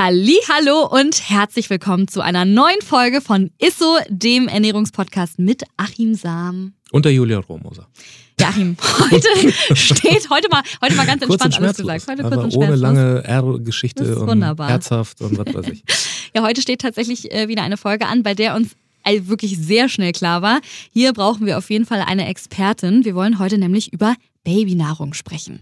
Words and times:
Halli, 0.00 0.36
hallo 0.48 0.86
und 0.86 1.28
herzlich 1.28 1.70
willkommen 1.70 2.06
zu 2.06 2.20
einer 2.20 2.44
neuen 2.44 2.80
Folge 2.82 3.20
von 3.20 3.50
Isso, 3.58 3.96
dem 4.08 4.46
Ernährungspodcast 4.46 5.40
mit 5.40 5.64
Achim 5.76 6.14
Sam. 6.14 6.74
Und 6.92 7.04
der 7.04 7.12
Julia 7.12 7.40
Rohrmoser. 7.40 7.88
Ja, 8.38 8.50
Achim, 8.50 8.76
heute 9.10 9.28
steht, 9.74 10.30
heute 10.30 10.48
mal, 10.50 10.62
heute 10.80 10.94
mal 10.94 11.04
ganz 11.04 11.22
entspannt 11.22 11.60
alles 11.60 11.78
gesagt. 11.78 12.06
Heute 12.08 12.22
kurz 12.22 12.44
und 12.44 12.56
ohne 12.58 12.76
lange 12.76 13.24
R-Geschichte 13.24 14.20
und 14.20 14.40
herzhaft 14.40 15.20
und 15.20 15.36
was 15.36 15.52
weiß 15.52 15.66
ich. 15.72 15.82
Ja, 16.32 16.42
heute 16.42 16.62
steht 16.62 16.80
tatsächlich 16.80 17.32
äh, 17.32 17.48
wieder 17.48 17.64
eine 17.64 17.76
Folge 17.76 18.06
an, 18.06 18.22
bei 18.22 18.34
der 18.34 18.54
uns 18.54 18.76
all- 19.02 19.26
wirklich 19.26 19.58
sehr 19.58 19.88
schnell 19.88 20.12
klar 20.12 20.42
war, 20.42 20.60
hier 20.92 21.12
brauchen 21.12 21.44
wir 21.44 21.58
auf 21.58 21.70
jeden 21.70 21.86
Fall 21.86 22.04
eine 22.06 22.28
Expertin. 22.28 23.04
Wir 23.04 23.16
wollen 23.16 23.40
heute 23.40 23.58
nämlich 23.58 23.92
über 23.92 24.14
Babynahrung 24.44 25.12
sprechen. 25.14 25.58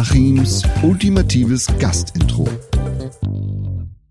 Achims 0.00 0.62
ultimatives 0.82 1.66
Gastintro. 1.78 2.48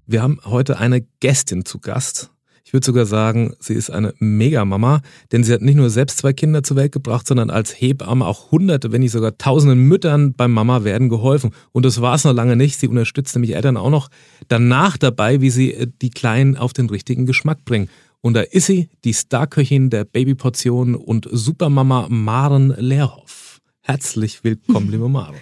Wir 0.05 0.21
haben 0.21 0.39
heute 0.45 0.77
eine 0.77 1.02
Gästin 1.20 1.65
zu 1.65 1.79
Gast. 1.79 2.29
Ich 2.63 2.73
würde 2.73 2.85
sogar 2.85 3.07
sagen, 3.07 3.55
sie 3.59 3.73
ist 3.73 3.89
eine 3.89 4.13
Megamama, 4.20 5.02
denn 5.31 5.43
sie 5.43 5.52
hat 5.52 5.63
nicht 5.63 5.77
nur 5.77 5.89
selbst 5.89 6.20
zwei 6.20 6.31
Kinder 6.31 6.62
zur 6.62 6.77
Welt 6.77 6.91
gebracht, 6.91 7.25
sondern 7.25 7.49
als 7.49 7.71
Hebamme 7.71 8.27
auch 8.27 8.52
hunderte, 8.52 8.91
wenn 8.91 9.02
nicht 9.02 9.13
sogar 9.13 9.39
tausenden 9.39 9.79
Müttern 9.79 10.34
beim 10.34 10.52
Mama 10.52 10.84
werden 10.84 11.09
geholfen. 11.09 11.55
Und 11.71 11.85
das 11.85 11.99
war 12.01 12.13
es 12.13 12.23
noch 12.23 12.34
lange 12.34 12.55
nicht. 12.55 12.79
Sie 12.79 12.87
unterstützt 12.87 13.34
nämlich 13.34 13.55
Eltern 13.55 13.76
auch 13.76 13.90
noch 13.90 14.09
danach 14.48 14.95
dabei, 14.95 15.41
wie 15.41 15.49
sie 15.49 15.74
äh, 15.74 15.87
die 16.03 16.12
Kleinen 16.12 16.55
auf 16.55 16.71
den 16.71 16.87
richtigen 16.91 17.26
Geschmack 17.26 17.65
bringen. 17.65 17.90
Und 18.21 18.35
da 18.35 18.41
ist 18.41 18.68
sie, 18.68 18.90
die 19.05 19.15
Starköchin 19.15 19.90
der 19.90 20.03
Babyportion 20.03 20.93
und 20.93 21.27
Supermama 21.31 22.05
Maren 22.09 22.76
Lehrhoff. 22.77 23.59
Herzlich 23.81 24.43
willkommen, 24.43 24.87
liebe 24.91 25.09
Maren. 25.09 25.34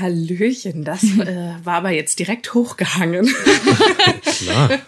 Hallöchen, 0.00 0.84
das 0.84 1.04
äh, 1.18 1.54
war 1.64 1.74
aber 1.74 1.90
jetzt 1.90 2.18
direkt 2.18 2.54
hochgehangen. 2.54 3.28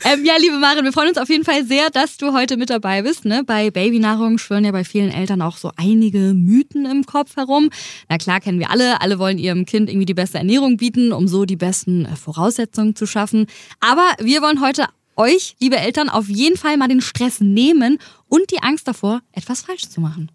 Ähm, 0.04 0.24
ja, 0.24 0.34
liebe 0.40 0.58
Maren, 0.58 0.84
wir 0.84 0.92
freuen 0.92 1.10
uns 1.10 1.18
auf 1.18 1.28
jeden 1.28 1.44
Fall 1.44 1.64
sehr, 1.64 1.88
dass 1.90 2.16
du 2.16 2.32
heute 2.32 2.56
mit 2.56 2.70
dabei 2.70 3.02
bist. 3.02 3.24
Ne? 3.24 3.42
Bei 3.44 3.70
Babynahrung 3.70 4.38
schwören 4.38 4.64
ja 4.64 4.72
bei 4.72 4.82
vielen 4.82 5.10
Eltern 5.10 5.42
auch 5.42 5.56
so 5.56 5.70
einige 5.76 6.34
Mythen 6.34 6.86
im 6.86 7.06
Kopf 7.06 7.36
herum. 7.36 7.70
Na 8.08 8.18
klar, 8.18 8.40
kennen 8.40 8.58
wir 8.58 8.70
alle. 8.70 9.00
Alle 9.00 9.18
wollen 9.20 9.38
ihrem 9.38 9.64
Kind 9.64 9.88
irgendwie 9.88 10.06
die 10.06 10.14
beste 10.14 10.38
Ernährung 10.38 10.76
bieten, 10.76 11.12
um 11.12 11.28
so 11.28 11.44
die 11.44 11.56
besten 11.56 12.04
äh, 12.04 12.16
Voraussetzungen 12.16 12.96
zu 12.96 13.06
schaffen. 13.06 13.46
Aber 13.80 14.10
wir 14.18 14.42
wollen 14.42 14.60
heute 14.60 14.86
euch, 15.16 15.56
liebe 15.60 15.76
Eltern, 15.76 16.08
auf 16.08 16.28
jeden 16.28 16.56
Fall 16.56 16.76
mal 16.76 16.88
den 16.88 17.00
Stress 17.00 17.40
nehmen 17.40 17.98
und 18.28 18.50
die 18.50 18.62
Angst 18.62 18.88
davor, 18.88 19.22
etwas 19.32 19.62
falsch 19.62 19.88
zu 19.88 20.00
machen. 20.00 20.30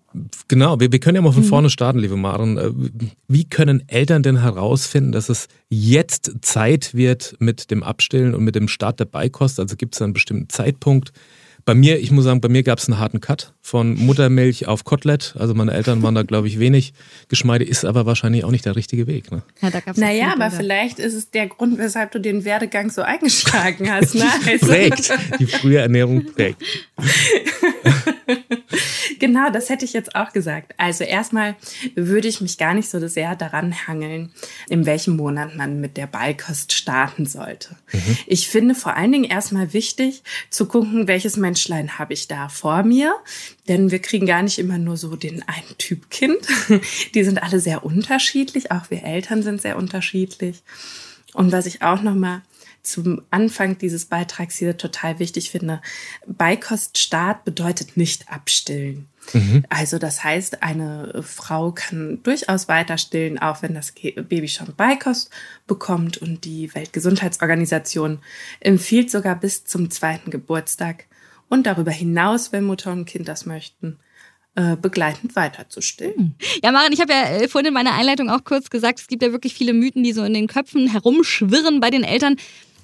Genau, 0.48 0.80
wir, 0.80 0.92
wir 0.92 1.00
können 1.00 1.16
ja 1.16 1.22
mal 1.22 1.32
von 1.32 1.44
vorne 1.44 1.70
starten, 1.70 2.00
liebe 2.00 2.16
Maren. 2.16 2.58
Äh, 2.58 2.72
Wie 3.28 3.46
können 3.46 3.84
Eltern 3.88 4.24
denn 4.24 4.42
herausfinden, 4.42 5.12
dass 5.12 5.30
es 5.30 5.48
jetzt 5.70 6.32
Zeit 6.42 6.94
wird 6.94 7.36
mit 7.40 7.72
dem 7.72 7.84
Abstillen 7.84 8.34
und 8.34 8.44
mit 8.44 8.56
dem 8.56 8.68
Start 8.68 9.00
der 9.00 9.06
Beikost? 9.06 9.60
Also 9.60 9.76
gibt 9.76 9.96
es 9.96 10.00
da 10.00 10.06
einen 10.06 10.14
bestimmten 10.14 10.50
Zeitpunkt? 10.50 11.12
Bei 11.66 11.76
mir, 11.76 12.00
ich 12.00 12.12
muss 12.12 12.26
sagen, 12.26 12.42
bei 12.42 12.50
mir 12.50 12.64
gab 12.64 12.80
es 12.80 12.88
einen 12.88 13.00
harten 13.00 13.22
Cut 13.22 13.54
von 13.62 13.96
Muttermilch 13.96 14.68
auf 14.68 14.84
Kotelett. 14.84 15.36
Also 15.38 15.54
meine 15.54 15.74
Eltern 15.74 16.02
waren 16.02 16.16
da, 16.16 16.24
glaube 16.24 16.48
ich, 16.48 16.60
wenig 16.60 16.94
geschmeide, 17.28 17.66
ist 17.66 17.86
aber 17.86 18.06
wahrscheinlich 18.06 18.44
auch 18.44 18.52
nicht 18.52 18.66
der 18.66 18.76
richtige 18.76 19.08
Weg. 19.08 19.32
Ne? 19.32 19.44
Ja, 19.62 19.70
da 19.70 19.80
gab's 19.80 20.00
Naja, 20.00 20.28
aber 20.34 20.50
Bilder. 20.50 20.58
vielleicht 20.58 21.00
ist 21.00 21.14
es 21.14 21.30
der 21.32 21.48
Grund, 21.48 21.78
weshalb 21.78 22.12
du 22.12 22.20
den 22.20 22.46
Werdegang 22.46 22.90
so 22.90 23.02
eingeschlagen 23.02 23.92
hast. 23.92 24.16
Ne? 24.16 24.26
Also, 24.50 24.68
Prägt, 24.68 25.12
die 25.40 25.46
frühe 25.46 25.80
Ernährung 25.80 26.26
prägt. 26.34 26.62
genau, 29.20 29.50
das 29.52 29.70
hätte 29.70 29.86
ich 29.86 29.94
jetzt 29.94 30.16
auch 30.16 30.32
gesagt. 30.32 30.74
Also 30.78 31.04
erstmal 31.04 31.56
würde 31.96 32.28
ich 32.28 32.42
mich 32.42 32.58
gar 32.58 32.74
nicht 32.74 32.90
so 32.90 33.06
sehr 33.08 33.36
daran 33.36 33.88
hangeln, 33.88 34.32
in 34.70 34.86
welchem 34.86 35.16
Monat 35.16 35.56
man 35.56 35.80
mit 35.80 35.98
der 35.98 36.08
Beikost 36.08 36.74
starten 36.74 37.26
sollte. 37.26 37.76
Ich 38.26 38.48
finde 38.48 38.76
vor 38.76 38.96
allen 38.96 39.12
Dingen 39.12 39.24
erstmal 39.26 39.74
wichtig 39.74 40.24
zu 40.50 40.66
gucken, 40.66 41.08
welches 41.08 41.38
Menschlein 41.50 41.98
habe 41.98 42.14
ich 42.14 42.28
da 42.28 42.48
vor 42.48 42.84
mir. 42.84 43.16
Denn 43.68 43.90
wir 43.90 44.00
kriegen 44.00 44.28
gar 44.28 44.44
nicht 44.44 44.60
immer 44.60 44.78
nur 44.78 44.98
so 44.98 45.16
den 45.16 45.42
einen 45.48 45.78
Typ 45.80 46.12
Kind. 46.12 46.38
Die 47.16 47.24
sind 47.24 47.42
alle 47.42 47.60
sehr 47.60 47.84
unterschiedlich. 47.84 48.72
Auch 48.72 48.92
wir 48.92 49.04
Eltern 49.04 49.42
sind 49.42 49.62
sehr 49.62 49.78
unterschiedlich. 49.78 50.62
Und 51.34 51.52
was 51.52 51.66
ich 51.66 51.82
auch 51.82 52.04
noch 52.04 52.14
mal 52.14 52.44
zum 52.84 53.22
Anfang 53.32 53.78
dieses 53.80 54.06
Beitrags 54.06 54.58
hier 54.58 54.78
total 54.78 55.18
wichtig 55.18 55.50
finde, 55.50 55.82
Beikoststart 56.28 57.44
bedeutet 57.46 57.98
nicht 57.98 58.32
abstillen. 58.32 59.08
Also 59.70 60.00
das 60.00 60.24
heißt, 60.24 60.64
eine 60.64 61.22
Frau 61.24 61.72
kann 61.72 62.20
durchaus 62.24 62.68
weiter 62.68 62.98
stillen, 62.98 63.38
auch 63.38 63.62
wenn 63.62 63.76
das 63.76 63.92
Baby 63.92 64.48
schon 64.48 64.74
Beikost 64.76 65.30
bekommt 65.68 66.18
und 66.18 66.46
die 66.46 66.74
Weltgesundheitsorganisation 66.74 68.20
empfiehlt 68.60 69.12
sogar 69.12 69.36
bis 69.36 69.66
zum 69.66 69.92
zweiten 69.92 70.32
Geburtstag 70.32 71.06
und 71.50 71.66
darüber 71.66 71.92
hinaus, 71.92 72.52
wenn 72.52 72.64
Mutter 72.64 72.92
und 72.92 73.06
Kind 73.06 73.28
das 73.28 73.46
möchten, 73.46 74.00
äh, 74.56 74.76
begleitend 74.76 75.36
weiter 75.36 75.70
zu 75.70 75.82
stillen. 75.82 76.36
Ja, 76.64 76.72
Maren, 76.72 76.94
ich 76.94 77.02
habe 77.02 77.12
ja 77.12 77.24
äh, 77.24 77.48
vorhin 77.48 77.68
in 77.68 77.74
meiner 77.74 77.94
Einleitung 77.94 78.30
auch 78.30 78.44
kurz 78.44 78.70
gesagt, 78.70 79.00
es 79.00 79.08
gibt 79.08 79.24
ja 79.24 79.32
wirklich 79.32 79.54
viele 79.54 79.74
Mythen, 79.74 80.04
die 80.04 80.14
so 80.14 80.24
in 80.24 80.34
den 80.34 80.48
Köpfen 80.48 80.88
herumschwirren 80.88 81.80
bei 81.80 81.90
den 81.90 82.04
Eltern. 82.04 82.38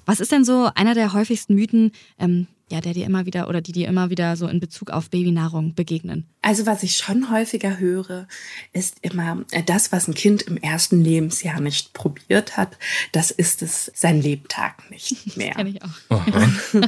Was 0.04 0.20
ist 0.20 0.32
denn 0.32 0.44
so 0.44 0.70
einer 0.74 0.94
der 0.94 1.12
häufigsten 1.12 1.54
Mythen, 1.54 1.92
ähm, 2.18 2.46
ja, 2.70 2.80
der 2.80 2.94
dir 2.94 3.06
immer 3.06 3.26
wieder 3.26 3.48
oder 3.48 3.60
die 3.60 3.72
dir 3.72 3.86
immer 3.86 4.10
wieder 4.10 4.36
so 4.36 4.48
in 4.48 4.58
Bezug 4.58 4.90
auf 4.90 5.08
Babynahrung 5.10 5.74
begegnen? 5.74 6.26
Also 6.42 6.66
was 6.66 6.82
ich 6.82 6.96
schon 6.96 7.30
häufiger 7.30 7.78
höre, 7.78 8.26
ist 8.72 8.98
immer 9.02 9.44
äh, 9.52 9.62
das, 9.62 9.92
was 9.92 10.08
ein 10.08 10.14
Kind 10.14 10.42
im 10.42 10.56
ersten 10.56 11.02
Lebensjahr 11.02 11.60
nicht 11.60 11.92
probiert 11.92 12.56
hat, 12.56 12.76
das 13.12 13.30
ist 13.30 13.62
es 13.62 13.92
sein 13.94 14.20
Lebtag 14.20 14.90
nicht 14.90 15.36
mehr. 15.36 15.54
Kenn 15.54 15.68
ich 15.68 15.82
auch. 15.82 15.88
Aha. 16.08 16.52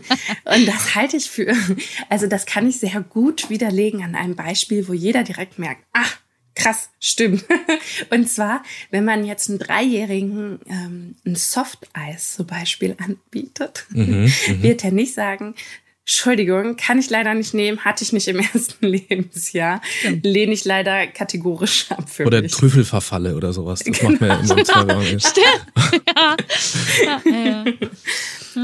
Und 0.57 0.67
das 0.67 0.97
halte 0.97 1.17
ich 1.17 1.31
für, 1.31 1.55
also 2.09 2.27
das 2.27 2.45
kann 2.45 2.69
ich 2.69 2.81
sehr 2.81 3.01
gut 3.01 3.49
widerlegen 3.49 4.03
an 4.03 4.17
einem 4.17 4.35
Beispiel, 4.35 4.89
wo 4.89 4.93
jeder 4.93 5.23
direkt 5.23 5.59
merkt, 5.59 5.85
ach, 5.93 6.19
krass, 6.59 6.91
stimmt. 7.01 7.45
Und 8.11 8.29
zwar, 8.29 8.63
wenn 8.91 9.05
man 9.05 9.25
jetzt 9.25 9.49
einen 9.49 9.59
Dreijährigen 9.59 10.61
ähm, 10.67 11.15
ein 11.25 11.37
Softeis 11.37 12.35
zum 12.35 12.47
Beispiel 12.47 12.97
anbietet, 12.99 13.87
wird 13.91 14.85
er 14.85 14.93
nicht 14.93 15.15
sagen, 15.15 15.55
Entschuldigung, 16.09 16.77
kann 16.77 16.99
ich 16.99 17.11
leider 17.11 17.35
nicht 17.35 17.53
nehmen, 17.53 17.85
hatte 17.85 18.03
ich 18.03 18.15
nicht 18.15 18.29
im 18.29 18.39
ersten 18.55 18.87
Lebensjahr, 18.87 19.83
lehne 20.23 20.55
ich 20.55 20.65
leider 20.65 21.07
kategorisch 21.07 21.91
ab 21.91 22.09
für 22.09 22.25
Oder 22.25 22.41
mich. 22.41 22.53
Trüffelverfalle 22.53 23.37
oder 23.37 23.53
sowas. 23.53 23.81
Das 23.81 24.01
macht 24.03 24.19
man 24.19 24.31
ja 24.31 24.37
immer 24.41 24.57
im 24.57 24.65
Zweifel. 24.65 25.19
Ja, 26.17 26.37
ja, 27.25 27.31
ja. 27.31 27.65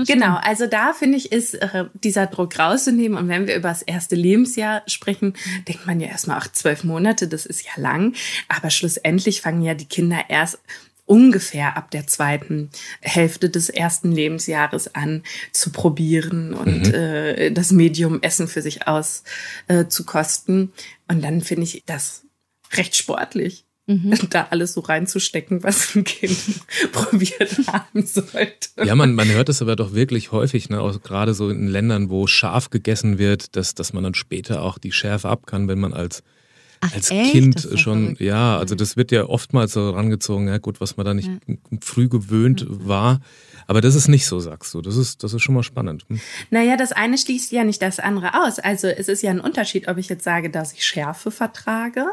Genau, 0.06 0.36
also 0.42 0.66
da 0.66 0.92
finde 0.92 1.18
ich, 1.18 1.30
ist 1.30 1.54
äh, 1.54 1.84
dieser 1.92 2.26
Druck 2.26 2.58
rauszunehmen. 2.58 3.16
Und 3.16 3.28
wenn 3.28 3.46
wir 3.46 3.54
über 3.54 3.68
das 3.68 3.82
erste 3.82 4.16
Lebensjahr 4.16 4.82
sprechen, 4.88 5.34
denkt 5.68 5.86
man 5.86 6.00
ja 6.00 6.08
erstmal, 6.08 6.38
ach, 6.38 6.50
zwölf 6.50 6.82
Monate, 6.82 7.28
das 7.28 7.46
ist 7.46 7.64
ja 7.64 7.70
lang. 7.76 8.14
Aber 8.48 8.70
schlussendlich 8.70 9.40
fangen 9.40 9.62
ja 9.62 9.74
die 9.74 9.84
Kinder 9.84 10.18
erst 10.28 10.58
ungefähr 11.06 11.76
ab 11.76 11.90
der 11.90 12.06
zweiten 12.06 12.70
Hälfte 13.00 13.50
des 13.50 13.68
ersten 13.68 14.12
Lebensjahres 14.12 14.94
an 14.94 15.22
zu 15.52 15.70
probieren 15.70 16.54
und 16.54 16.92
äh, 16.92 17.50
das 17.50 17.72
Medium 17.72 18.22
Essen 18.22 18.48
für 18.48 18.62
sich 18.62 18.86
aus 18.86 19.24
äh, 19.68 19.86
zu 19.86 20.04
kosten. 20.04 20.72
Und 21.08 21.22
dann 21.22 21.40
finde 21.40 21.64
ich 21.64 21.82
das 21.86 22.24
recht 22.72 22.96
sportlich. 22.96 23.64
Da 24.30 24.46
alles 24.50 24.72
so 24.72 24.80
reinzustecken, 24.80 25.62
was 25.62 25.94
ein 25.94 26.04
Kind 26.04 26.38
probiert 26.92 27.54
haben 27.66 28.06
sollte. 28.06 28.70
Ja, 28.82 28.94
man, 28.94 29.14
man 29.14 29.28
hört 29.28 29.50
es 29.50 29.60
aber 29.60 29.76
doch 29.76 29.92
wirklich 29.92 30.32
häufig, 30.32 30.70
ne? 30.70 30.80
auch 30.80 31.02
gerade 31.02 31.34
so 31.34 31.50
in 31.50 31.68
Ländern, 31.68 32.08
wo 32.08 32.26
scharf 32.26 32.70
gegessen 32.70 33.18
wird, 33.18 33.56
dass, 33.56 33.74
dass 33.74 33.92
man 33.92 34.02
dann 34.02 34.14
später 34.14 34.62
auch 34.62 34.78
die 34.78 34.92
Schärfe 34.92 35.28
ab 35.28 35.46
kann, 35.46 35.68
wenn 35.68 35.78
man 35.78 35.92
als, 35.92 36.22
Ach, 36.84 36.94
als 36.94 37.10
echt? 37.10 37.32
Kind 37.32 37.64
ja 37.70 37.76
schon, 37.76 38.02
verrückt. 38.02 38.20
ja, 38.20 38.58
also 38.58 38.74
das 38.74 38.96
wird 38.96 39.10
ja 39.10 39.24
oftmals 39.24 39.72
so 39.72 39.90
rangezogen, 39.90 40.48
ja 40.48 40.58
gut, 40.58 40.80
was 40.80 40.96
man 40.96 41.06
da 41.06 41.14
nicht 41.14 41.30
früh 41.80 42.08
gewöhnt 42.08 42.66
war. 42.68 43.20
Aber 43.66 43.80
das 43.80 43.94
ist 43.94 44.08
nicht 44.08 44.26
so, 44.26 44.40
sagst 44.40 44.74
du. 44.74 44.82
Das 44.82 44.96
ist, 44.96 45.22
das 45.22 45.32
ist 45.32 45.42
schon 45.42 45.54
mal 45.54 45.62
spannend. 45.62 46.04
Hm. 46.08 46.20
Naja, 46.50 46.76
das 46.76 46.92
eine 46.92 47.16
schließt 47.16 47.50
ja 47.52 47.64
nicht 47.64 47.80
das 47.80 47.98
andere 47.98 48.44
aus. 48.44 48.58
Also 48.58 48.88
es 48.88 49.08
ist 49.08 49.22
ja 49.22 49.30
ein 49.30 49.40
Unterschied, 49.40 49.88
ob 49.88 49.96
ich 49.96 50.08
jetzt 50.10 50.24
sage, 50.24 50.50
dass 50.50 50.74
ich 50.74 50.84
Schärfe 50.84 51.30
vertrage 51.30 52.04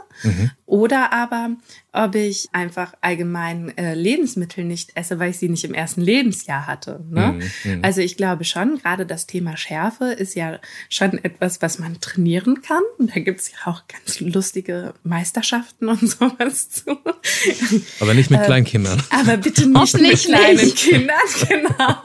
oder 0.66 1.12
aber, 1.12 1.50
ob 1.94 2.16
ich 2.16 2.48
einfach 2.54 2.94
allgemein 3.02 3.78
äh, 3.78 3.94
Lebensmittel 3.96 4.64
nicht 4.64 4.96
esse, 4.96 5.20
weil 5.20 5.32
ich 5.32 5.40
sie 5.40 5.50
nicht 5.50 5.66
im 5.66 5.74
ersten 5.74 6.02
Lebensjahr 6.02 6.66
hatte. 6.66 7.04
Ne? 7.10 7.40
Also 7.82 8.02
ich 8.02 8.16
glaube 8.16 8.46
schon, 8.46 8.78
gerade 8.78 9.06
das 9.06 9.28
Thema 9.28 9.58
Schärfe 9.58 10.06
ist 10.06 10.36
ja 10.36 10.60
schon 10.90 11.22
etwas, 11.24 11.62
was 11.62 11.80
man 11.80 12.00
trainieren 12.00 12.62
kann. 12.62 12.82
Und 12.98 13.14
da 13.16 13.20
gibt's 13.20 13.52
ja 13.52 13.72
auch 13.72 13.84
ganz 13.88 14.20
lustige 14.22 14.94
Meisterschaften 15.04 15.90
und 15.90 16.00
sowas 16.10 16.70
zu. 16.70 16.98
Aber 18.00 18.14
nicht 18.14 18.30
mit 18.30 18.40
Ähm, 18.40 18.46
Kleinkindern. 18.46 19.04
Aber 19.10 19.38
bitte 19.38 19.62
nicht 19.62 19.72
mit 19.72 19.82
Hoffentlich 19.82 20.26
kleinen 20.26 20.56
nicht. 20.56 20.78
Kindern, 20.78 21.18
genau. 21.50 21.98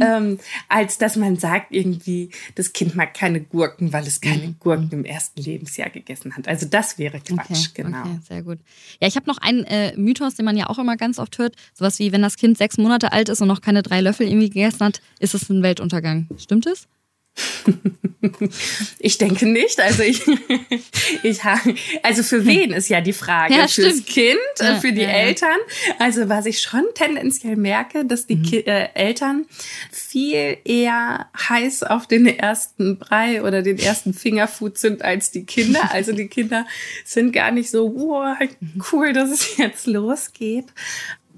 ähm, 0.00 0.38
als 0.68 0.98
dass 0.98 1.16
man 1.16 1.36
sagt 1.36 1.72
irgendwie, 1.72 2.30
das 2.54 2.72
Kind 2.72 2.94
mag 2.94 3.14
keine 3.14 3.40
Gurken, 3.40 3.92
weil 3.92 4.06
es 4.06 4.20
keine 4.20 4.48
mhm. 4.48 4.56
Gurken 4.58 4.90
im 4.90 5.04
ersten 5.04 5.40
Lebensjahr 5.42 5.90
gegessen 5.90 6.34
hat. 6.36 6.48
Also 6.48 6.66
das 6.66 6.98
wäre 6.98 7.20
Quatsch, 7.20 7.68
okay, 7.70 7.82
genau. 7.82 8.00
Okay, 8.00 8.21
sehr 8.22 8.42
gut. 8.42 8.58
Ja, 9.00 9.08
ich 9.08 9.16
habe 9.16 9.28
noch 9.28 9.38
einen 9.38 9.64
äh, 9.64 9.96
Mythos, 9.96 10.34
den 10.34 10.44
man 10.44 10.56
ja 10.56 10.68
auch 10.68 10.78
immer 10.78 10.96
ganz 10.96 11.18
oft 11.18 11.38
hört. 11.38 11.56
Sowas 11.74 11.98
wie, 11.98 12.12
wenn 12.12 12.22
das 12.22 12.36
Kind 12.36 12.58
sechs 12.58 12.78
Monate 12.78 13.12
alt 13.12 13.28
ist 13.28 13.40
und 13.40 13.48
noch 13.48 13.60
keine 13.60 13.82
drei 13.82 14.00
Löffel 14.00 14.26
irgendwie 14.26 14.50
gegessen 14.50 14.80
hat, 14.80 15.00
ist 15.18 15.34
es 15.34 15.48
ein 15.50 15.62
Weltuntergang. 15.62 16.28
Stimmt 16.38 16.66
es? 16.66 16.88
Ich 18.98 19.18
denke 19.18 19.46
nicht. 19.46 19.80
Also 19.80 20.02
ich, 20.02 20.22
ich 21.22 21.40
also 22.02 22.22
für 22.22 22.46
wen 22.46 22.72
ist 22.72 22.88
ja 22.88 23.00
die 23.00 23.12
Frage? 23.12 23.54
Ja, 23.54 23.66
Fürs 23.66 24.04
Kind, 24.04 24.38
äh, 24.60 24.64
ja, 24.64 24.80
für 24.80 24.92
die 24.92 25.02
ja, 25.02 25.08
Eltern. 25.08 25.58
Also 25.98 26.28
was 26.28 26.46
ich 26.46 26.60
schon 26.60 26.84
tendenziell 26.94 27.56
merke, 27.56 28.04
dass 28.04 28.26
die 28.26 28.36
mhm. 28.36 28.62
äh, 28.66 28.88
Eltern 28.94 29.46
viel 29.90 30.58
eher 30.64 31.26
heiß 31.36 31.82
auf 31.82 32.06
den 32.06 32.26
ersten 32.26 32.98
Brei 32.98 33.42
oder 33.42 33.62
den 33.62 33.78
ersten 33.78 34.14
Fingerfood 34.14 34.78
sind 34.78 35.02
als 35.02 35.30
die 35.30 35.44
Kinder. 35.44 35.80
Also 35.92 36.12
die 36.12 36.28
Kinder 36.28 36.66
sind 37.04 37.32
gar 37.32 37.50
nicht 37.50 37.70
so, 37.70 37.92
wow, 37.94 38.36
cool, 38.92 39.12
dass 39.12 39.30
es 39.30 39.56
jetzt 39.58 39.86
losgeht. 39.86 40.66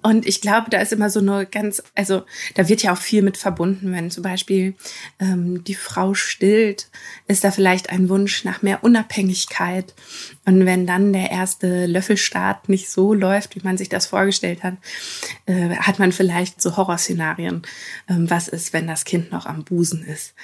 Und 0.05 0.27
ich 0.27 0.43
glaube, 0.43 0.69
da 0.69 0.81
ist 0.81 0.93
immer 0.93 1.09
so 1.09 1.21
eine 1.21 1.47
ganz, 1.47 1.83
also 1.95 2.25
da 2.57 2.69
wird 2.69 2.83
ja 2.83 2.93
auch 2.93 2.99
viel 2.99 3.23
mit 3.23 3.39
verbunden, 3.39 3.91
wenn 3.91 4.11
zum 4.11 4.23
Beispiel 4.23 4.75
ähm, 5.19 5.65
die 5.65 5.75
Frau 5.75 6.13
stillt, 6.13 6.91
ist 7.27 7.43
da 7.43 7.51
vielleicht 7.51 7.89
ein 7.89 8.11
Wunsch 8.11 8.45
nach 8.45 8.61
mehr 8.61 8.85
Unabhängigkeit. 8.85 9.95
Und 10.45 10.67
wenn 10.67 10.87
dann 10.87 11.15
der 11.15 11.31
erste 11.31 11.87
Löffelstart 11.87 12.69
nicht 12.69 12.91
so 12.91 13.15
läuft, 13.15 13.57
wie 13.57 13.63
man 13.65 13.79
sich 13.79 13.89
das 13.89 14.05
vorgestellt 14.05 14.63
hat, 14.63 14.75
äh, 15.47 15.71
hat 15.77 15.99
man 15.99 16.13
vielleicht 16.13 16.61
so 16.61 16.77
Horrorszenarien. 16.77 17.63
Ähm, 18.07 18.29
was 18.29 18.49
ist, 18.49 18.75
wenn 18.75 18.87
das 18.87 19.07
Kind 19.07 19.33
noch 19.33 19.47
am 19.47 19.65
Busen 19.65 20.05
ist? 20.05 20.35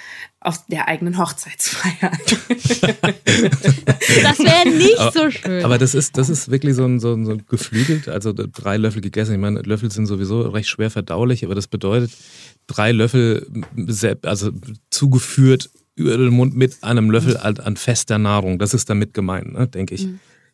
Auf 0.43 0.65
der 0.65 0.87
eigenen 0.87 1.19
Hochzeitsfeier. 1.19 2.11
das 4.23 4.39
wäre 4.39 4.69
nicht 4.75 4.97
aber, 4.97 5.11
so 5.11 5.29
schön. 5.29 5.63
Aber 5.63 5.77
das 5.77 5.93
ist, 5.93 6.17
das 6.17 6.29
ist 6.29 6.49
wirklich 6.49 6.75
so 6.75 6.83
ein, 6.83 6.99
so 6.99 7.13
ein, 7.13 7.25
so 7.25 7.33
ein 7.33 7.45
geflügelt, 7.47 8.09
also 8.09 8.33
drei 8.33 8.77
Löffel 8.77 9.01
gegessen. 9.01 9.33
Ich 9.33 9.39
meine, 9.39 9.61
Löffel 9.61 9.91
sind 9.91 10.07
sowieso 10.07 10.41
recht 10.41 10.67
schwer 10.67 10.89
verdaulich, 10.89 11.45
aber 11.45 11.53
das 11.53 11.67
bedeutet, 11.67 12.11
drei 12.65 12.91
Löffel, 12.91 13.45
also 14.23 14.51
zugeführt 14.89 15.69
über 15.95 16.17
den 16.17 16.29
Mund 16.29 16.55
mit 16.55 16.83
einem 16.83 17.11
Löffel 17.11 17.37
an, 17.37 17.57
an 17.59 17.77
fester 17.77 18.17
Nahrung. 18.17 18.57
Das 18.57 18.73
ist 18.73 18.89
damit 18.89 19.13
gemeint, 19.13 19.53
ne, 19.53 19.67
denke 19.67 19.93
ich. 19.93 20.07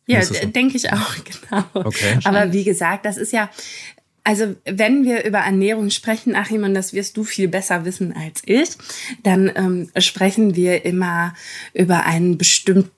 Ja, 0.06 0.22
so? 0.22 0.34
denke 0.34 0.76
ich 0.76 0.90
auch, 0.92 1.14
genau. 1.24 1.64
Okay. 1.72 2.18
Aber 2.24 2.52
wie 2.52 2.64
gesagt, 2.64 3.04
das 3.04 3.16
ist 3.16 3.32
ja, 3.32 3.50
also 4.28 4.56
wenn 4.66 5.06
wir 5.06 5.24
über 5.24 5.38
Ernährung 5.38 5.88
sprechen, 5.88 6.36
Achim, 6.36 6.62
und 6.62 6.74
das 6.74 6.92
wirst 6.92 7.16
du 7.16 7.24
viel 7.24 7.48
besser 7.48 7.86
wissen 7.86 8.14
als 8.14 8.42
ich, 8.44 8.68
dann 9.22 9.50
ähm, 9.56 9.88
sprechen 9.96 10.54
wir 10.54 10.84
immer 10.84 11.32
über 11.72 12.04
einen 12.04 12.36
bestimmten 12.36 12.92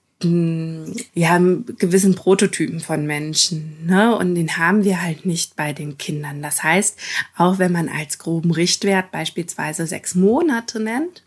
ja, 1.14 1.38
gewissen 1.38 2.16
Prototypen 2.16 2.80
von 2.80 3.06
Menschen. 3.06 3.86
Ne? 3.86 4.16
Und 4.16 4.34
den 4.34 4.56
haben 4.56 4.82
wir 4.82 5.02
halt 5.02 5.24
nicht 5.24 5.54
bei 5.54 5.72
den 5.72 5.98
Kindern. 5.98 6.42
Das 6.42 6.64
heißt, 6.64 6.98
auch 7.36 7.60
wenn 7.60 7.70
man 7.70 7.88
als 7.88 8.18
groben 8.18 8.50
Richtwert 8.50 9.12
beispielsweise 9.12 9.86
sechs 9.86 10.16
Monate 10.16 10.80
nennt, 10.80 11.22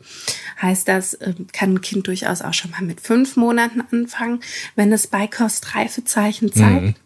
heißt 0.62 0.86
das, 0.86 1.18
ähm, 1.22 1.48
kann 1.54 1.76
ein 1.76 1.82
Kind 1.82 2.08
durchaus 2.08 2.42
auch 2.42 2.54
schon 2.54 2.72
mal 2.72 2.82
mit 2.82 3.00
fünf 3.00 3.38
Monaten 3.38 3.82
anfangen, 3.90 4.42
wenn 4.76 4.92
es 4.92 5.08
Beikostreifezeichen 5.08 6.52
zeigt. 6.52 6.82
Mhm. 6.82 7.03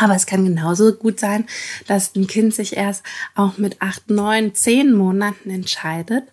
Aber 0.00 0.16
es 0.16 0.26
kann 0.26 0.44
genauso 0.44 0.92
gut 0.92 1.20
sein, 1.20 1.46
dass 1.86 2.14
ein 2.16 2.26
Kind 2.26 2.54
sich 2.54 2.76
erst 2.76 3.04
auch 3.36 3.56
mit 3.56 3.80
acht, 3.80 4.10
neun, 4.10 4.54
zehn 4.54 4.92
Monaten 4.92 5.50
entscheidet 5.50 6.24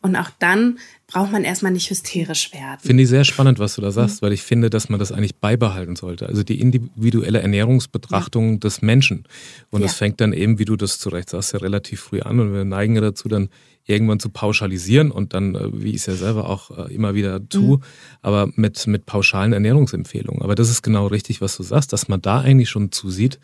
und 0.00 0.16
auch 0.16 0.30
dann 0.38 0.78
braucht 1.06 1.30
man 1.30 1.44
erstmal 1.44 1.72
nicht 1.72 1.88
hysterisch 1.88 2.52
werden. 2.52 2.80
Finde 2.80 3.02
ich 3.04 3.08
sehr 3.08 3.24
spannend, 3.24 3.58
was 3.58 3.76
du 3.76 3.80
da 3.80 3.92
sagst, 3.92 4.20
mhm. 4.20 4.26
weil 4.26 4.32
ich 4.32 4.42
finde, 4.42 4.70
dass 4.70 4.88
man 4.88 4.98
das 4.98 5.12
eigentlich 5.12 5.36
beibehalten 5.36 5.94
sollte. 5.94 6.26
Also 6.26 6.42
die 6.42 6.60
individuelle 6.60 7.40
Ernährungsbetrachtung 7.40 8.54
ja. 8.54 8.58
des 8.58 8.82
Menschen. 8.82 9.24
Und 9.70 9.80
ja. 9.80 9.86
das 9.86 9.96
fängt 9.96 10.20
dann 10.20 10.32
eben, 10.32 10.58
wie 10.58 10.64
du 10.64 10.76
das 10.76 10.98
zu 10.98 11.08
Recht 11.08 11.30
sagst, 11.30 11.52
ja 11.52 11.60
relativ 11.60 12.00
früh 12.00 12.20
an. 12.20 12.40
Und 12.40 12.52
wir 12.52 12.64
neigen 12.64 12.96
ja 12.96 13.00
dazu, 13.00 13.28
dann 13.28 13.50
irgendwann 13.84 14.18
zu 14.18 14.30
pauschalisieren 14.30 15.12
und 15.12 15.32
dann, 15.32 15.54
äh, 15.54 15.68
wie 15.72 15.90
ich 15.90 15.96
es 15.96 16.06
ja 16.06 16.14
selber 16.14 16.50
auch 16.50 16.76
äh, 16.76 16.92
immer 16.92 17.14
wieder 17.14 17.48
tue, 17.48 17.76
mhm. 17.76 17.82
aber 18.20 18.50
mit, 18.56 18.84
mit 18.88 19.06
pauschalen 19.06 19.52
Ernährungsempfehlungen. 19.52 20.42
Aber 20.42 20.56
das 20.56 20.70
ist 20.70 20.82
genau 20.82 21.06
richtig, 21.06 21.40
was 21.40 21.56
du 21.56 21.62
sagst, 21.62 21.92
dass 21.92 22.08
man 22.08 22.20
da 22.20 22.40
eigentlich 22.40 22.68
schon 22.68 22.90
zusieht, 22.90 23.38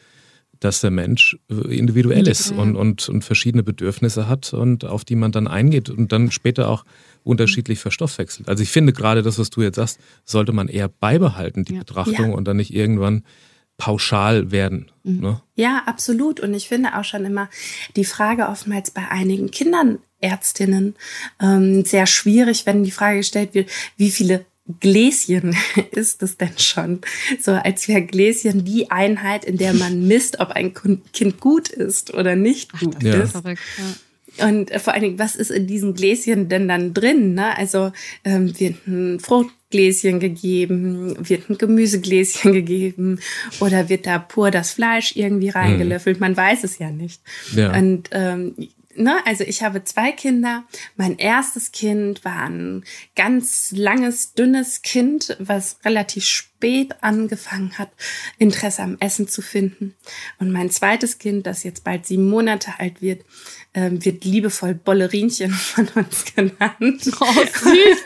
dass 0.65 0.81
der 0.81 0.91
Mensch 0.91 1.37
äh, 1.51 1.77
individuell 1.77 2.27
ist 2.29 2.53
und, 2.53 2.77
und, 2.77 3.09
und 3.09 3.25
verschiedene 3.25 3.63
Bedürfnisse 3.63 4.29
hat 4.29 4.55
und 4.55 4.85
auf 4.85 5.05
die 5.05 5.17
man 5.17 5.33
dann 5.33 5.49
eingeht 5.49 5.91
und 5.91 6.13
dann 6.13 6.31
später 6.31 6.69
auch 6.69 6.85
unterschiedlich 7.25 7.79
verstoffwechselt. 7.81 8.49
Also 8.49 8.63
ich 8.63 8.71
finde 8.71 8.93
gerade 8.93 9.23
das, 9.23 9.39
was 9.39 9.51
du 9.51 9.63
jetzt 9.63 9.77
sagst, 9.77 9.99
sollte 10.25 10.53
man 10.53 10.69
eher 10.69 10.89
beibehalten, 10.89 11.65
die 11.65 11.75
ja. 11.75 11.81
Betrachtung 11.81 12.31
ja. 12.31 12.37
und 12.37 12.47
dann 12.47 12.57
nicht 12.57 12.75
irgendwann 12.75 13.25
pauschal 13.77 14.53
werden. 14.53 14.91
Mhm. 15.03 15.21
Ne? 15.21 15.43
Ja, 15.57 15.83
absolut. 15.87 16.41
Und 16.41 16.55
ich 16.55 16.69
finde 16.69 16.97
auch 16.97 17.05
schon 17.05 17.25
immer 17.25 17.49
die 17.97 18.05
Frage 18.05 18.49
oftmals 18.49 18.91
bei 18.91 19.09
einigen 19.09 19.51
Kindern, 19.51 19.99
Ärztinnen, 20.21 20.95
ähm, 21.41 21.85
sehr 21.85 22.07
schwierig, 22.07 22.65
wenn 22.67 22.85
die 22.85 22.93
Frage 22.93 23.19
gestellt 23.19 23.55
wird, 23.55 23.69
wie 23.97 24.11
viele 24.13 24.45
Gläschen 24.81 25.57
ist 25.91 26.23
es 26.23 26.37
denn 26.37 26.57
schon? 26.57 27.01
So 27.41 27.53
als 27.53 27.89
wäre 27.89 28.03
Gläschen 28.03 28.65
die 28.65 28.91
Einheit, 28.91 29.45
in 29.45 29.57
der 29.57 29.75
man 29.75 30.07
misst, 30.07 30.41
ob 30.41 30.51
ein 30.51 30.73
Kind 31.13 31.41
gut 31.41 31.69
ist 31.69 32.15
oder 32.15 32.37
nicht 32.37 32.73
gut 32.79 32.97
Ach, 32.99 33.03
ist. 33.03 33.35
Ja. 33.35 34.47
Und 34.49 34.71
äh, 34.71 34.79
vor 34.79 34.95
allen 34.95 35.03
Dingen, 35.03 35.19
was 35.19 35.37
ist 35.37 35.51
in 35.51 35.67
diesen 35.67 35.95
Gläschen 35.95 36.49
denn 36.49 36.69
dann 36.69 36.95
drin? 36.95 37.35
Ne? 37.35 37.57
Also 37.57 37.93
ähm, 38.25 38.59
wird 38.59 38.87
ein 38.87 39.21
Fruchtgläschen 39.21 40.21
gegeben, 40.21 41.17
wird 41.29 41.51
ein 41.51 41.59
Gemüsegläschen 41.59 42.53
gegeben 42.53 43.21
oder 43.61 43.89
wird 43.89 44.07
da 44.07 44.19
pur 44.19 44.51
das 44.51 44.71
Fleisch 44.71 45.17
irgendwie 45.17 45.49
mhm. 45.49 45.57
reingelöffelt? 45.57 46.21
Man 46.21 46.37
weiß 46.37 46.65
es 46.65 46.79
ja 46.79 46.91
nicht. 46.91 47.21
Ja. 47.55 47.77
Und 47.77 48.09
ähm, 48.13 48.55
ne, 48.97 49.19
also 49.27 49.45
ich 49.45 49.63
habe 49.63 49.85
zwei 49.85 50.13
Kinder. 50.13 50.65
Mein 50.97 51.19
erstes 51.19 51.73
Kind 51.73 52.25
war 52.25 52.45
ein 52.49 52.85
ganz 53.17 53.73
langes, 53.73 54.35
dünnes 54.35 54.83
Kind, 54.83 55.37
was 55.39 55.79
relativ 55.85 56.25
spät 56.25 56.95
angefangen 57.01 57.77
hat, 57.79 57.91
Interesse 58.39 58.83
am 58.83 58.97
Essen 59.01 59.29
zu 59.29 59.43
finden. 59.43 59.95
Und 60.39 60.53
mein 60.53 60.71
zweites 60.71 61.19
Kind, 61.19 61.47
das 61.47 61.65
jetzt 61.65 61.85
bald 61.85 62.07
sieben 62.07 62.29
Monate 62.29 62.73
alt 62.79 63.03
wird, 63.03 63.25
ähm, 63.75 64.05
wird 64.05 64.25
liebevoll 64.25 64.75
Bollerinchen 64.75 65.51
von 65.53 65.89
uns 65.95 66.25
genannt. 66.35 67.11
Oh, 67.21 67.33
süß. 67.33 67.99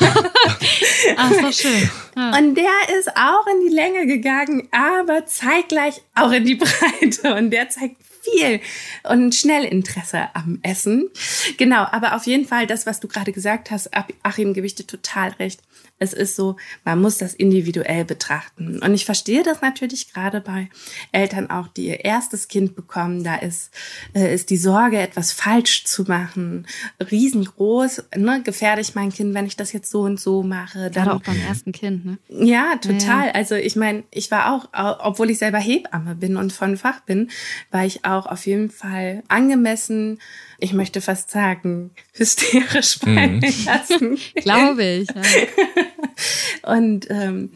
Ach, 1.16 1.32
so 1.32 1.52
schön. 1.52 1.90
Ja. 2.16 2.38
Und 2.38 2.54
der 2.54 2.98
ist 2.98 3.08
auch 3.16 3.46
in 3.46 3.68
die 3.68 3.74
Länge 3.74 4.06
gegangen, 4.06 4.68
aber 4.70 5.26
zeitgleich 5.26 6.02
auch 6.14 6.30
in 6.30 6.44
die 6.44 6.56
Breite. 6.56 7.34
Und 7.34 7.50
der 7.50 7.68
zeigt 7.68 7.96
viel 8.24 8.60
und 9.04 9.34
schnell 9.34 9.64
Interesse 9.64 10.28
am 10.34 10.58
Essen. 10.62 11.10
Genau, 11.58 11.86
aber 11.90 12.16
auf 12.16 12.26
jeden 12.26 12.46
Fall 12.46 12.66
das, 12.66 12.86
was 12.86 13.00
du 13.00 13.08
gerade 13.08 13.32
gesagt 13.32 13.70
hast, 13.70 13.90
Achim, 14.22 14.54
gebe 14.54 14.66
ich 14.66 14.74
dir 14.74 14.86
total 14.86 15.30
recht. 15.30 15.60
Es 16.00 16.12
ist 16.12 16.34
so, 16.34 16.56
man 16.84 17.00
muss 17.00 17.18
das 17.18 17.34
individuell 17.34 18.04
betrachten. 18.04 18.80
Und 18.82 18.94
ich 18.94 19.04
verstehe 19.04 19.44
das 19.44 19.62
natürlich 19.62 20.12
gerade 20.12 20.40
bei 20.40 20.68
Eltern 21.12 21.50
auch, 21.50 21.68
die 21.68 21.86
ihr 21.86 22.04
erstes 22.04 22.48
Kind 22.48 22.74
bekommen. 22.74 23.22
Da 23.22 23.36
ist, 23.36 23.70
äh, 24.12 24.34
ist 24.34 24.50
die 24.50 24.56
Sorge, 24.56 24.98
etwas 24.98 25.30
falsch 25.30 25.84
zu 25.84 26.02
machen, 26.02 26.66
riesengroß. 27.10 28.04
Ne? 28.16 28.42
Gefährde 28.42 28.80
ich 28.80 28.96
mein 28.96 29.12
Kind, 29.12 29.34
wenn 29.34 29.46
ich 29.46 29.56
das 29.56 29.72
jetzt 29.72 29.90
so 29.90 30.00
und 30.02 30.18
so 30.18 30.42
mache? 30.42 30.90
Dann, 30.90 31.04
gerade 31.04 31.14
auch 31.14 31.22
beim 31.22 31.40
ersten 31.40 31.70
Kind, 31.70 32.04
ne? 32.04 32.18
Ja, 32.28 32.76
total. 32.76 33.28
Ja. 33.28 33.32
Also 33.32 33.54
ich 33.54 33.76
meine, 33.76 34.02
ich 34.10 34.30
war 34.32 34.52
auch, 34.52 34.68
obwohl 35.00 35.30
ich 35.30 35.38
selber 35.38 35.58
Hebamme 35.58 36.16
bin 36.16 36.36
und 36.36 36.52
von 36.52 36.76
Fach 36.76 37.00
bin, 37.02 37.30
war 37.70 37.86
ich 37.86 38.04
auch 38.04 38.13
auf 38.20 38.46
jeden 38.46 38.70
Fall 38.70 39.22
angemessen 39.28 40.18
ich 40.58 40.72
möchte 40.72 41.00
fast 41.00 41.30
sagen, 41.30 41.90
hysterisch 42.14 42.98
mhm. 43.04 43.40
lassen. 43.66 44.18
Glaube 44.34 44.84
ich. 44.84 45.08
Ja. 45.08 46.72
Und 46.74 47.06
ähm, 47.10 47.50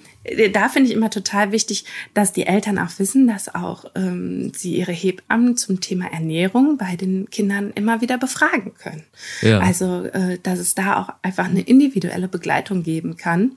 da 0.53 0.69
finde 0.69 0.91
ich 0.91 0.95
immer 0.95 1.09
total 1.09 1.53
wichtig, 1.53 1.85
dass 2.13 2.33
die 2.33 2.47
Eltern 2.47 2.79
auch 2.79 2.99
wissen, 2.99 3.27
dass 3.27 3.55
auch 3.55 3.87
ähm, 3.95 4.53
sie 4.55 4.77
ihre 4.77 4.93
Hebammen 4.93 5.57
zum 5.57 5.81
Thema 5.81 6.13
Ernährung 6.13 6.77
bei 6.77 6.97
den 6.97 7.31
Kindern 7.31 7.73
immer 7.75 8.03
wieder 8.03 8.19
befragen 8.19 8.75
können. 8.75 9.05
Ja. 9.41 9.61
Also, 9.61 10.05
äh, 10.05 10.39
dass 10.43 10.59
es 10.59 10.75
da 10.75 11.01
auch 11.01 11.15
einfach 11.23 11.47
eine 11.47 11.63
individuelle 11.63 12.29
Begleitung 12.29 12.83
geben 12.83 13.17
kann 13.17 13.53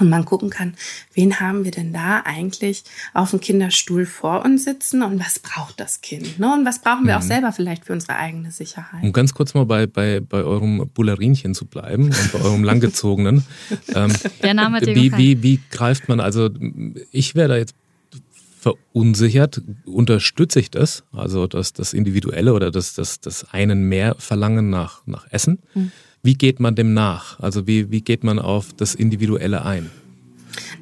und 0.00 0.08
man 0.08 0.24
gucken 0.24 0.50
kann, 0.50 0.74
wen 1.14 1.40
haben 1.40 1.64
wir 1.64 1.70
denn 1.70 1.92
da 1.92 2.22
eigentlich 2.24 2.84
auf 3.12 3.30
dem 3.30 3.40
Kinderstuhl 3.40 4.06
vor 4.06 4.44
uns 4.44 4.64
sitzen 4.64 5.02
und 5.02 5.20
was 5.20 5.38
braucht 5.38 5.80
das 5.80 6.00
Kind? 6.00 6.38
Ne? 6.38 6.52
Und 6.52 6.64
was 6.64 6.80
brauchen 6.80 7.06
wir 7.06 7.14
mhm. 7.14 7.20
auch 7.20 7.26
selber 7.26 7.52
vielleicht 7.52 7.84
für 7.84 7.92
unsere 7.92 8.16
eigene 8.16 8.50
Sicherheit? 8.50 9.02
Um 9.02 9.12
ganz 9.12 9.34
kurz 9.34 9.54
mal 9.54 9.66
bei, 9.66 9.86
bei, 9.86 10.20
bei 10.20 10.42
eurem 10.42 10.88
Bullerinchen 10.92 11.54
zu 11.54 11.66
bleiben 11.66 12.04
und 12.06 12.32
bei 12.32 12.40
eurem 12.40 12.64
langgezogenen. 12.64 13.44
ähm, 13.94 14.12
Der 14.42 14.54
Name 14.54 14.80
wie, 14.82 15.12
wie, 15.16 15.42
wie 15.42 15.60
greift 15.70 16.08
man, 16.08 16.20
also 16.20 16.50
ich 17.12 17.34
wäre 17.34 17.48
da 17.48 17.56
jetzt 17.56 17.74
verunsichert. 18.64 19.60
Unterstütze 19.84 20.58
ich 20.58 20.70
das, 20.70 21.04
also 21.12 21.46
das, 21.46 21.74
das 21.74 21.92
Individuelle 21.92 22.54
oder 22.54 22.70
das, 22.70 22.94
das, 22.94 23.20
das 23.20 23.52
einen 23.52 23.88
mehr 23.90 24.16
Verlangen 24.18 24.70
nach, 24.70 25.02
nach 25.06 25.26
Essen? 25.30 25.58
Mhm. 25.74 25.92
Wie 26.24 26.34
geht 26.34 26.58
man 26.58 26.74
dem 26.74 26.94
nach? 26.94 27.38
Also 27.38 27.66
wie, 27.66 27.90
wie 27.90 28.00
geht 28.00 28.24
man 28.24 28.38
auf 28.38 28.72
das 28.72 28.94
Individuelle 28.94 29.64
ein? 29.64 29.90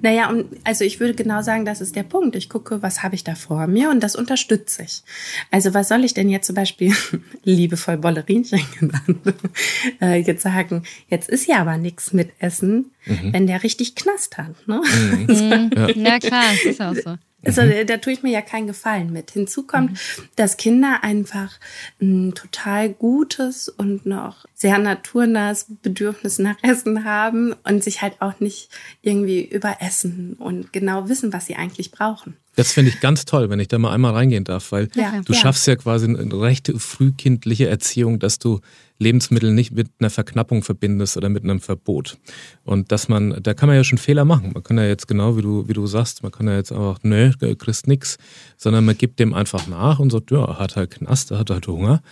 Naja, 0.00 0.30
und 0.30 0.46
also 0.62 0.84
ich 0.84 1.00
würde 1.00 1.14
genau 1.14 1.42
sagen, 1.42 1.64
das 1.64 1.80
ist 1.80 1.96
der 1.96 2.04
Punkt. 2.04 2.37
Ich 2.37 2.49
gucke, 2.49 2.80
was 2.80 3.02
habe 3.02 3.16
ich 3.16 3.25
da 3.25 3.34
vor 3.34 3.66
mir 3.66 3.90
und 3.90 4.00
das 4.02 4.14
unterstütze 4.14 4.84
ich. 4.84 5.02
Also 5.50 5.75
was 5.75 5.88
soll 5.88 6.04
ich 6.04 6.14
denn 6.14 6.28
jetzt 6.28 6.46
zum 6.46 6.54
Beispiel 6.54 6.94
liebevoll 7.42 7.99
Bollerinchen 7.99 8.61
genannt, 8.78 9.18
äh, 10.00 10.20
jetzt 10.20 10.42
sagen, 10.42 10.84
jetzt 11.08 11.28
ist 11.28 11.49
ja 11.49 11.58
aber 11.58 11.76
nichts 11.76 12.12
mit 12.12 12.30
Essen, 12.38 12.92
mhm. 13.06 13.32
wenn 13.32 13.46
der 13.49 13.64
richtig 13.64 13.96
Knast 13.96 14.38
hat. 14.38 14.54
Ne? 14.68 14.80
Mhm. 15.26 15.70
ja. 15.76 15.88
ja 15.90 16.18
klar, 16.20 16.44
das 16.52 16.64
ist 16.64 16.80
auch 16.80 16.94
so. 16.94 17.16
Also 17.44 17.62
mhm. 17.62 17.87
da 17.87 17.96
tue 17.96 18.12
ich 18.12 18.22
mir 18.22 18.30
ja 18.30 18.42
keinen 18.42 18.66
Gefallen 18.66 19.12
mit. 19.12 19.32
Hinzu 19.32 19.66
kommt, 19.66 19.92
mhm. 19.92 20.28
dass 20.37 20.56
Kinder 20.56 21.00
einfach 21.02 21.58
ein 22.00 22.34
total 22.34 22.90
gutes 22.90 23.68
und 23.68 24.06
noch 24.06 24.44
sehr 24.54 24.78
naturnahes 24.78 25.66
Bedürfnis 25.82 26.38
nach 26.38 26.56
Essen 26.62 27.04
haben 27.04 27.54
und 27.64 27.82
sich 27.82 28.02
halt 28.02 28.20
auch 28.20 28.40
nicht 28.40 28.68
irgendwie 29.02 29.44
überessen 29.44 30.34
und 30.34 30.72
genau 30.72 31.08
wissen, 31.08 31.32
was 31.32 31.46
sie 31.46 31.56
eigentlich 31.56 31.90
brauchen. 31.90 32.37
Das 32.54 32.73
finde 32.73 32.90
ich 32.90 33.00
ganz 33.00 33.25
toll, 33.25 33.49
wenn 33.49 33.61
ich 33.61 33.68
da 33.68 33.78
mal 33.78 33.92
einmal 33.92 34.12
reingehen 34.12 34.44
darf, 34.44 34.73
weil 34.73 34.88
ja, 34.94 35.21
du 35.25 35.32
ja. 35.32 35.38
schaffst 35.38 35.66
ja 35.66 35.76
quasi 35.76 36.06
eine 36.06 36.40
recht 36.40 36.71
frühkindliche 36.76 37.68
Erziehung, 37.68 38.18
dass 38.18 38.38
du 38.38 38.61
Lebensmittel 38.99 39.52
nicht 39.52 39.73
mit 39.73 39.88
einer 39.99 40.11
Verknappung 40.11 40.62
verbindest 40.62 41.16
oder 41.16 41.28
mit 41.28 41.44
einem 41.44 41.61
Verbot. 41.61 42.18
Und 42.64 42.92
dass 42.92 43.09
man, 43.09 43.37
da 43.42 43.54
kann 43.54 43.68
man 43.68 43.76
ja 43.76 43.85
schon 43.85 43.99
Fehler 43.99 44.25
machen. 44.25 44.52
Man 44.52 44.62
kann 44.62 44.78
ja 44.78 44.85
jetzt 44.85 45.09
genau 45.09 45.37
wie 45.37 45.42
du, 45.42 45.66
wie 45.66 45.73
du 45.73 45.87
sagst, 45.87 46.23
man 46.23 46.30
kann 46.30 46.47
ja 46.47 46.56
jetzt 46.56 46.73
einfach, 46.73 46.99
nö, 47.02 47.32
kriegst 47.59 47.88
nix, 47.88 48.16
sondern 48.56 48.85
man 48.85 48.97
gibt 48.97 49.18
dem 49.18 49.35
einfach 49.35 49.66
nach 49.66 49.99
und 49.99 50.11
sagt, 50.11 50.30
ja, 50.30 50.59
hat 50.59 50.76
halt 50.76 50.90
Knast, 50.92 51.30
hat 51.30 51.50
halt 51.50 51.66
Hunger 51.66 52.02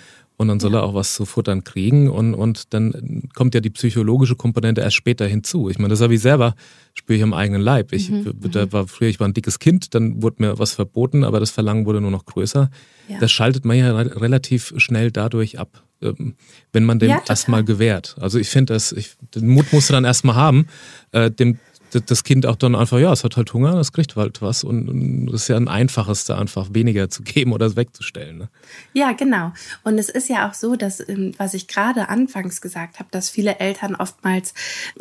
und 0.41 0.49
dann 0.49 0.59
soll 0.59 0.75
er 0.75 0.85
auch 0.85 0.95
was 0.95 1.13
zu 1.13 1.27
futtern 1.27 1.65
kriegen 1.65 2.09
und, 2.09 2.33
und 2.33 2.73
dann 2.73 3.29
kommt 3.35 3.55
ja 3.55 3.61
die 3.61 3.69
psychologische 3.69 4.37
Komponente 4.37 4.81
erst 4.81 4.97
später 4.97 5.27
hinzu. 5.27 5.69
Ich 5.69 5.79
meine, 5.79 5.91
das 5.91 6.01
habe 6.01 6.15
ich 6.15 6.23
selber, 6.23 6.55
spüre 6.95 7.19
ich 7.19 7.23
am 7.23 7.35
eigenen 7.35 7.61
Leib. 7.61 7.93
Ich 7.93 8.09
mhm. 8.09 8.33
da 8.51 8.73
war 8.73 8.89
früher, 8.89 9.11
ich 9.11 9.21
war 9.21 9.29
ein 9.29 9.35
dickes 9.35 9.59
Kind, 9.59 9.95
dann 9.95 10.23
wurde 10.23 10.37
mir 10.39 10.59
was 10.59 10.73
verboten, 10.73 11.25
aber 11.25 11.41
das 11.41 11.51
Verlangen 11.51 11.85
wurde 11.85 12.01
nur 12.01 12.11
noch 12.11 12.25
größer. 12.25 12.71
Ja. 13.09 13.19
Das 13.19 13.31
schaltet 13.31 13.67
man 13.67 13.77
ja 13.77 13.95
relativ 13.95 14.73
schnell 14.79 15.11
dadurch 15.11 15.59
ab, 15.59 15.83
ähm, 16.01 16.37
wenn 16.73 16.87
man 16.87 16.99
dem 16.99 17.11
ja, 17.11 17.23
erstmal 17.29 17.63
gewährt. 17.63 18.17
Also 18.19 18.39
ich 18.39 18.49
finde 18.49 18.73
das, 18.73 18.93
ich, 18.93 19.17
den 19.35 19.47
Mut 19.47 19.71
musst 19.75 19.91
du 19.91 19.93
dann 19.93 20.07
erstmal 20.07 20.37
haben, 20.37 20.69
äh, 21.13 21.31
dem 21.31 21.59
das 21.91 22.25
Kind 22.25 22.47
auch 22.47 22.57
dann 22.57 22.75
einfach, 22.75 22.99
ja, 22.99 23.13
es 23.13 23.25
hat 23.25 23.37
halt 23.37 23.53
Hunger, 23.53 23.75
es 23.75 23.93
kriegt 23.93 24.17
halt 24.17 24.43
was. 24.43 24.65
Und 24.65 25.29
es 25.29 25.43
ist 25.43 25.49
ja 25.49 25.57
ein 25.57 25.69
einfaches, 25.69 26.25
da 26.25 26.39
einfach 26.39 26.69
weniger 26.73 27.11
zu 27.11 27.23
geben 27.23 27.53
oder 27.53 27.75
wegzustellen. 27.77 28.39
Ne? 28.39 28.49
Ja, 28.93 29.13
genau. 29.13 29.53
Und 29.85 29.99
es 29.99 30.09
ist 30.09 30.29
ja 30.29 30.49
auch 30.49 30.55
so, 30.55 30.77
dass, 30.77 31.07
ähm, 31.09 31.33
was 31.37 31.55
ich 31.55 31.69
gerade 31.69 32.09
anfangs 32.09 32.61
gesagt 32.61 32.99
habe, 32.99 33.09
dass 33.11 33.31
viele 33.31 33.59
Eltern 33.59 33.95
oftmals 33.95 34.55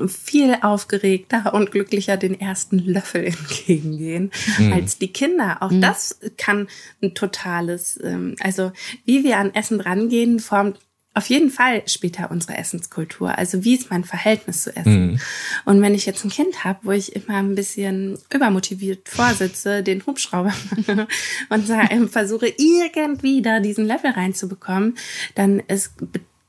viel 0.08 0.56
aufgeregter 0.62 1.54
und 1.54 1.72
glücklicher 1.72 2.18
den 2.18 2.40
ersten 2.40 2.80
Löffel 2.80 3.26
entgegengehen 3.26 4.32
mhm. 4.58 4.74
als 4.74 4.98
die 4.98 5.14
Kinder. 5.14 5.58
Auch 5.62 5.72
mhm. 5.72 5.82
das 5.82 6.20
kann 6.38 6.68
ein 7.02 7.14
totales, 7.14 8.00
ähm, 8.04 8.36
also 8.40 8.72
wie 9.06 9.24
wir 9.24 9.38
an 9.38 9.54
Essen 9.54 9.82
rangehen, 9.82 10.40
formt 10.40 10.80
auf 11.20 11.28
jeden 11.28 11.50
Fall 11.50 11.84
später 11.86 12.32
unsere 12.32 12.58
Essenskultur. 12.58 13.38
Also 13.38 13.66
wie 13.66 13.76
ist 13.76 13.92
mein 13.92 14.06
Verhältnis 14.06 14.64
zu 14.64 14.74
Essen? 14.74 15.12
Mhm. 15.12 15.20
Und 15.66 15.82
wenn 15.82 15.94
ich 15.94 16.06
jetzt 16.06 16.24
ein 16.24 16.32
Kind 16.32 16.64
habe, 16.64 16.80
wo 16.84 16.92
ich 16.92 17.14
immer 17.14 17.36
ein 17.40 17.56
bisschen 17.56 18.18
übermotiviert 18.34 19.10
vorsitze, 19.10 19.84
den 19.84 20.06
Hubschrauber 20.06 20.54
und 21.50 22.10
versuche 22.10 22.48
irgendwie 22.58 23.42
da 23.42 23.60
diesen 23.60 23.86
Level 23.86 24.12
reinzubekommen, 24.12 24.98
dann 25.36 25.60
ist 25.68 25.92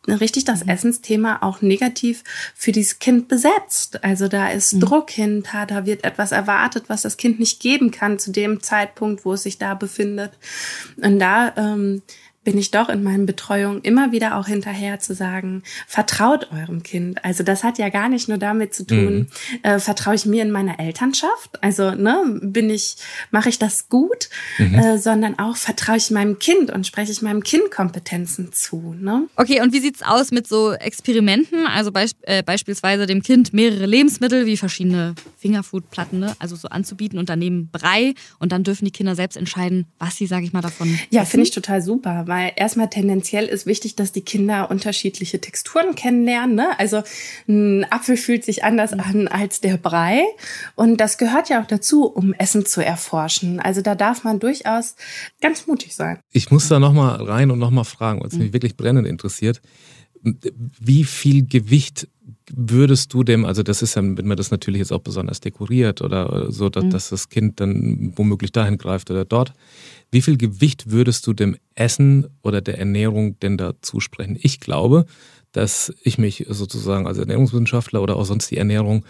richtig 0.07 0.45
das 0.45 0.65
mhm. 0.65 0.71
Essensthema 0.71 1.39
auch 1.43 1.63
negativ 1.63 2.23
für 2.55 2.71
dieses 2.71 3.01
Kind 3.01 3.27
besetzt. 3.27 4.05
Also 4.05 4.29
da 4.29 4.51
ist 4.51 4.75
mhm. 4.75 4.81
Druck 4.81 5.11
hinter, 5.11 5.67
da 5.67 5.85
wird 5.85 6.05
etwas 6.05 6.31
erwartet, 6.31 6.85
was 6.87 7.03
das 7.03 7.17
Kind 7.17 7.41
nicht 7.41 7.61
geben 7.61 7.91
kann 7.91 8.21
zu 8.21 8.31
dem 8.31 8.63
Zeitpunkt, 8.63 9.25
wo 9.25 9.33
es 9.33 9.43
sich 9.43 9.59
da 9.59 9.75
befindet. 9.75 10.31
Und 10.97 11.19
da 11.19 11.53
ähm, 11.57 12.03
bin 12.43 12.57
ich 12.57 12.71
doch 12.71 12.89
in 12.89 13.03
meinen 13.03 13.27
Betreuungen 13.27 13.83
immer 13.83 14.13
wieder 14.13 14.37
auch 14.37 14.47
hinterher 14.47 14.99
zu 14.99 15.15
sagen, 15.15 15.63
vertraut 15.87 16.49
eurem 16.53 16.83
Kind. 16.83 17.23
Also 17.23 17.43
das 17.43 17.65
hat 17.65 17.79
ja 17.79 17.91
gar 17.91 18.09
nicht 18.09 18.29
nur 18.29 18.39
damit 18.39 18.75
zu 18.75 18.87
tun, 18.87 19.15
mhm. 19.15 19.27
äh, 19.63 19.79
vertraue 19.79 20.15
ich 20.15 20.25
mir 20.25 20.43
in 20.43 20.51
meiner 20.51 20.81
Elternschaft, 20.81 21.63
also 21.63 21.91
ne, 21.91 22.41
bin 22.43 22.71
ich, 22.71 22.97
mache 23.31 23.51
ich 23.51 23.59
das 23.59 23.91
gut, 23.91 24.31
mhm. 24.57 24.75
äh, 24.75 24.99
sondern 24.99 25.39
auch 25.39 25.57
vertraue 25.57 25.99
ich 25.99 26.11
meinem 26.11 26.39
Kind 26.39 26.71
und 26.71 26.87
spreche 26.87 27.13
ich 27.13 27.21
meinem 27.21 27.43
Kind 27.43 27.71
Kompetenzen 27.71 28.53
zu. 28.53 28.95
Ne? 28.99 29.29
Okay, 29.37 29.61
und 29.61 29.75
wie 29.75 29.81
sieht's 29.81 30.03
aus 30.03 30.31
mit 30.31 30.49
so 30.49 30.73
Experimenten? 30.73 31.67
Also 31.67 31.93
beisp 31.93 32.17
äh, 32.23 32.43
beispielsweise 32.43 33.07
dem 33.07 33.23
Kind 33.23 33.53
mehrere 33.53 33.87
Lebensmittel 33.87 34.47
wie 34.47 34.57
verschiedene 34.57 35.15
Fingerfoodplatten, 35.37 36.19
ne? 36.19 36.35
also 36.39 36.57
so 36.57 36.69
anzubieten 36.69 37.19
und 37.19 37.29
daneben 37.29 37.69
Brei 37.71 38.15
und 38.39 38.53
dann 38.53 38.65
dürfen 38.65 38.87
die 38.87 38.91
Kinder 38.91 39.15
selbst 39.15 39.37
entscheiden, 39.37 39.87
was 39.99 40.17
sie, 40.17 40.27
sage 40.27 40.47
ich 40.47 40.55
mal, 40.55 40.63
davon. 40.63 40.99
Ja, 41.11 41.25
finde 41.25 41.45
ich 41.45 41.51
total 41.51 41.83
super 41.83 42.30
weil 42.31 42.53
erstmal 42.55 42.89
tendenziell 42.89 43.47
ist 43.47 43.67
wichtig, 43.67 43.97
dass 43.97 44.13
die 44.13 44.21
Kinder 44.23 44.71
unterschiedliche 44.71 45.41
Texturen 45.41 45.97
kennenlernen. 45.97 46.55
Ne? 46.55 46.79
Also 46.79 47.03
ein 47.49 47.85
Apfel 47.91 48.17
fühlt 48.17 48.45
sich 48.45 48.63
anders 48.63 48.93
an 48.93 49.27
als 49.27 49.61
der 49.61 49.77
Brei. 49.77 50.23
Und 50.77 50.99
das 50.99 51.19
gehört 51.19 51.49
ja 51.49 51.61
auch 51.61 51.67
dazu, 51.67 52.07
um 52.07 52.33
Essen 52.35 52.65
zu 52.65 52.85
erforschen. 52.85 53.59
Also 53.59 53.83
da 53.83 53.97
darf 53.97 54.23
man 54.23 54.39
durchaus 54.39 54.95
ganz 55.41 55.67
mutig 55.67 55.97
sein. 55.97 56.21
Ich 56.31 56.53
muss 56.53 56.69
da 56.69 56.79
nochmal 56.79 57.21
rein 57.21 57.51
und 57.51 57.59
nochmal 57.59 57.85
fragen, 57.85 58.21
weil 58.21 58.29
es 58.29 58.39
mich 58.39 58.49
mhm. 58.49 58.53
wirklich 58.53 58.77
brennend 58.77 59.09
interessiert. 59.09 59.61
Wie 60.23 61.03
viel 61.03 61.47
Gewicht 61.47 62.07
würdest 62.53 63.13
du 63.13 63.25
dem, 63.25 63.45
also 63.45 63.63
das 63.63 63.83
ist 63.83 63.97
ja, 63.97 64.03
wenn 64.03 64.27
man 64.27 64.37
das 64.37 64.51
natürlich 64.51 64.79
jetzt 64.79 64.93
auch 64.93 65.01
besonders 65.01 65.41
dekoriert 65.41 66.01
oder 66.01 66.51
so, 66.53 66.69
dass, 66.69 66.85
mhm. 66.85 66.91
dass 66.91 67.11
das 67.11 67.29
Kind 67.29 67.61
dann 67.61 68.13
womöglich 68.17 68.53
dahin 68.53 68.79
greift 68.79 69.11
oder 69.11 69.25
dort, 69.25 69.53
wie 70.11 70.23
viel 70.23 70.37
Gewicht 70.37 70.91
würdest 70.91 71.27
du 71.27 71.33
dem 71.33 71.57
Essen 71.75 72.27
oder 72.43 72.61
der 72.61 72.79
Ernährung 72.79 73.39
denn 73.41 73.57
da 73.57 73.75
zusprechen? 73.81 74.37
Ich 74.41 74.61
glaube, 74.61 75.07
dass 75.53 75.93
ich 76.03 76.19
mich 76.19 76.47
sozusagen 76.49 77.07
als 77.07 77.19
Ernährungswissenschaftler 77.19 78.03
oder 78.03 78.17
auch 78.17 78.25
sonst 78.25 78.51
die 78.51 78.57
Ernährung 78.57 79.05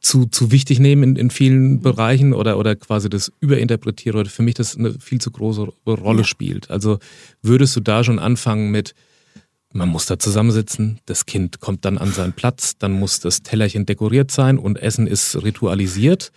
zu, 0.00 0.26
zu 0.26 0.52
wichtig 0.52 0.80
nehme 0.80 1.04
in, 1.04 1.16
in 1.16 1.30
vielen 1.30 1.80
Bereichen 1.80 2.34
oder, 2.34 2.58
oder 2.58 2.76
quasi 2.76 3.08
das 3.08 3.32
überinterpretiere 3.40 4.18
oder 4.18 4.30
für 4.30 4.42
mich 4.42 4.54
das 4.54 4.76
eine 4.76 4.92
viel 4.92 5.20
zu 5.20 5.30
große 5.30 5.66
Rolle 5.86 6.24
spielt. 6.24 6.70
Also 6.70 6.98
würdest 7.42 7.74
du 7.76 7.80
da 7.80 8.04
schon 8.04 8.18
anfangen 8.18 8.70
mit, 8.70 8.94
man 9.72 9.88
muss 9.88 10.06
da 10.06 10.18
zusammensitzen, 10.18 11.00
das 11.06 11.26
Kind 11.26 11.60
kommt 11.60 11.84
dann 11.84 11.98
an 11.98 12.12
seinen 12.12 12.32
Platz, 12.32 12.76
dann 12.78 12.92
muss 12.92 13.20
das 13.20 13.42
Tellerchen 13.42 13.86
dekoriert 13.86 14.30
sein 14.30 14.58
und 14.58 14.78
Essen 14.78 15.06
ist 15.06 15.42
ritualisiert? 15.42 16.32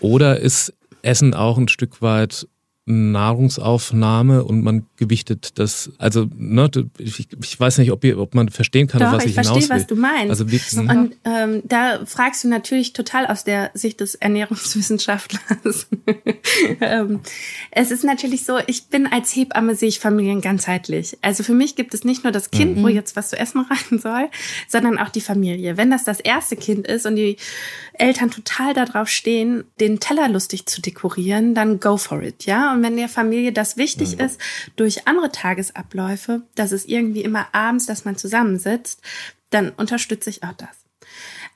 Oder 0.00 0.40
ist 0.40 0.72
Essen 1.02 1.34
auch 1.34 1.58
ein 1.58 1.68
Stück 1.68 2.02
weit 2.02 2.46
Nahrungsaufnahme 2.86 4.44
und 4.44 4.62
man 4.62 4.84
gewichtet 4.96 5.58
das, 5.58 5.92
also 5.96 6.26
ne, 6.36 6.70
ich, 6.98 7.28
ich 7.42 7.58
weiß 7.58 7.78
nicht, 7.78 7.90
ob, 7.90 8.04
ihr, 8.04 8.18
ob 8.18 8.34
man 8.34 8.50
verstehen 8.50 8.88
kann, 8.88 9.00
Doch, 9.00 9.12
was 9.12 9.24
ich, 9.24 9.30
ich 9.30 9.34
verstehe, 9.34 9.70
was 9.70 9.86
du 9.86 9.96
meinst. 9.96 10.28
Also 10.28 10.50
wie, 10.50 10.60
mhm. 10.76 10.90
und 10.90 11.16
ähm, 11.24 11.62
da 11.64 12.04
fragst 12.04 12.44
du 12.44 12.48
natürlich 12.48 12.92
total 12.92 13.26
aus 13.26 13.44
der 13.44 13.70
Sicht 13.72 14.00
des 14.00 14.16
Ernährungswissenschaftlers. 14.16 15.86
ähm, 16.82 17.20
es 17.70 17.90
ist 17.90 18.04
natürlich 18.04 18.44
so, 18.44 18.58
ich 18.66 18.88
bin 18.88 19.06
als 19.06 19.34
Hebamme 19.34 19.76
sehe 19.76 19.88
ich 19.88 19.98
Familien 19.98 20.42
ganzheitlich. 20.42 21.16
Also 21.22 21.42
für 21.42 21.54
mich 21.54 21.76
gibt 21.76 21.94
es 21.94 22.04
nicht 22.04 22.22
nur 22.22 22.32
das 22.32 22.50
Kind, 22.50 22.76
mhm. 22.76 22.82
wo 22.82 22.88
jetzt 22.88 23.16
was 23.16 23.30
zu 23.30 23.38
essen 23.38 23.64
rein 23.70 23.98
soll, 23.98 24.28
sondern 24.68 24.98
auch 24.98 25.08
die 25.08 25.22
Familie. 25.22 25.78
Wenn 25.78 25.90
das 25.90 26.04
das 26.04 26.20
erste 26.20 26.56
Kind 26.56 26.86
ist 26.86 27.06
und 27.06 27.16
die 27.16 27.38
Eltern 27.94 28.30
total 28.30 28.74
darauf 28.74 29.08
stehen, 29.08 29.64
den 29.80 30.00
Teller 30.00 30.28
lustig 30.28 30.66
zu 30.66 30.82
dekorieren, 30.82 31.54
dann 31.54 31.80
go 31.80 31.96
for 31.96 32.22
it, 32.22 32.44
ja. 32.44 32.73
Und 32.74 32.82
wenn 32.82 32.96
der 32.96 33.08
Familie 33.08 33.52
das 33.52 33.76
wichtig 33.76 34.16
mhm. 34.16 34.24
ist, 34.24 34.40
durch 34.76 35.06
andere 35.06 35.30
Tagesabläufe, 35.30 36.42
dass 36.54 36.72
es 36.72 36.84
irgendwie 36.84 37.22
immer 37.22 37.46
abends, 37.52 37.86
dass 37.86 38.04
man 38.04 38.16
zusammensitzt, 38.16 39.00
dann 39.50 39.70
unterstütze 39.70 40.30
ich 40.30 40.42
auch 40.42 40.52
das. 40.52 40.83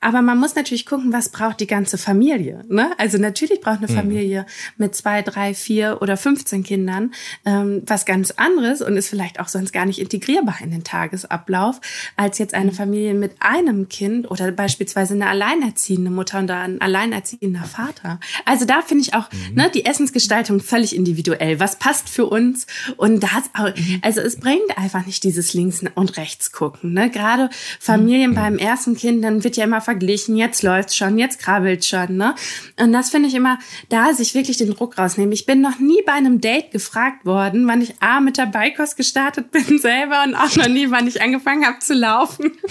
Aber 0.01 0.21
man 0.21 0.37
muss 0.37 0.55
natürlich 0.55 0.85
gucken, 0.85 1.11
was 1.11 1.29
braucht 1.29 1.59
die 1.59 1.67
ganze 1.67 1.97
Familie. 1.97 2.63
Ne? 2.69 2.91
Also 2.97 3.17
natürlich 3.17 3.61
braucht 3.61 3.79
eine 3.79 3.91
mhm. 3.91 3.95
Familie 3.95 4.45
mit 4.77 4.95
zwei, 4.95 5.21
drei, 5.21 5.53
vier 5.53 6.01
oder 6.01 6.15
15 6.15 6.63
Kindern 6.63 7.11
ähm, 7.45 7.83
was 7.85 8.05
ganz 8.05 8.31
anderes 8.31 8.81
und 8.81 8.95
ist 8.95 9.09
vielleicht 9.09 9.39
auch 9.39 9.49
sonst 9.49 9.73
gar 9.73 9.85
nicht 9.85 9.99
integrierbar 9.99 10.57
in 10.61 10.71
den 10.71 10.83
Tagesablauf, 10.83 11.81
als 12.15 12.37
jetzt 12.37 12.53
eine 12.53 12.71
mhm. 12.71 12.75
Familie 12.75 13.13
mit 13.13 13.33
einem 13.39 13.89
Kind 13.89 14.29
oder 14.31 14.51
beispielsweise 14.51 15.15
eine 15.15 15.27
alleinerziehende 15.27 16.11
Mutter 16.11 16.39
und 16.39 16.49
ein 16.51 16.81
alleinerziehender 16.81 17.63
Vater. 17.63 18.19
Also 18.45 18.65
da 18.65 18.81
finde 18.81 19.03
ich 19.03 19.13
auch 19.13 19.29
mhm. 19.31 19.55
ne, 19.55 19.71
die 19.73 19.85
Essensgestaltung 19.85 20.61
völlig 20.61 20.95
individuell. 20.95 21.59
Was 21.59 21.77
passt 21.77 22.07
für 22.07 22.25
uns? 22.25 22.67
Und 22.95 23.21
das, 23.21 23.49
mhm. 23.57 23.99
also 24.01 24.21
es 24.21 24.39
bringt 24.39 24.77
einfach 24.77 25.05
nicht 25.05 25.23
dieses 25.23 25.53
Links 25.53 25.83
und 25.95 26.17
Rechts 26.17 26.51
gucken. 26.51 26.93
Ne? 26.93 27.09
Gerade 27.09 27.49
Familien 27.79 28.31
mhm. 28.31 28.35
beim 28.35 28.57
ersten 28.57 28.95
Kind, 28.95 29.23
dann 29.23 29.43
wird 29.43 29.57
ja 29.57 29.65
immer 29.65 29.81
verglichen, 29.89 30.37
jetzt 30.37 30.61
läuft's 30.61 30.95
schon, 30.95 31.17
jetzt 31.17 31.39
krabbelt 31.39 31.83
schon, 31.83 32.15
ne? 32.15 32.35
Und 32.79 32.93
das 32.93 33.09
finde 33.09 33.27
ich 33.27 33.33
immer, 33.33 33.57
da 33.89 34.13
sich 34.13 34.35
wirklich 34.35 34.57
den 34.57 34.69
Druck 34.71 34.99
rausnehmen. 34.99 35.31
Ich 35.31 35.47
bin 35.47 35.61
noch 35.61 35.79
nie 35.79 36.03
bei 36.05 36.11
einem 36.11 36.39
Date 36.41 36.69
gefragt 36.69 37.25
worden, 37.25 37.67
wann 37.67 37.81
ich 37.81 37.95
A 37.99 38.19
mit 38.19 38.37
der 38.37 38.45
Beikost 38.45 38.97
gestartet 38.97 39.49
bin 39.49 39.79
selber 39.79 40.23
und 40.25 40.35
auch 40.35 40.55
noch 40.55 40.67
nie, 40.67 40.91
wann 40.91 41.07
ich 41.07 41.23
angefangen 41.23 41.65
habe 41.65 41.79
zu 41.79 41.95
laufen. 41.95 42.51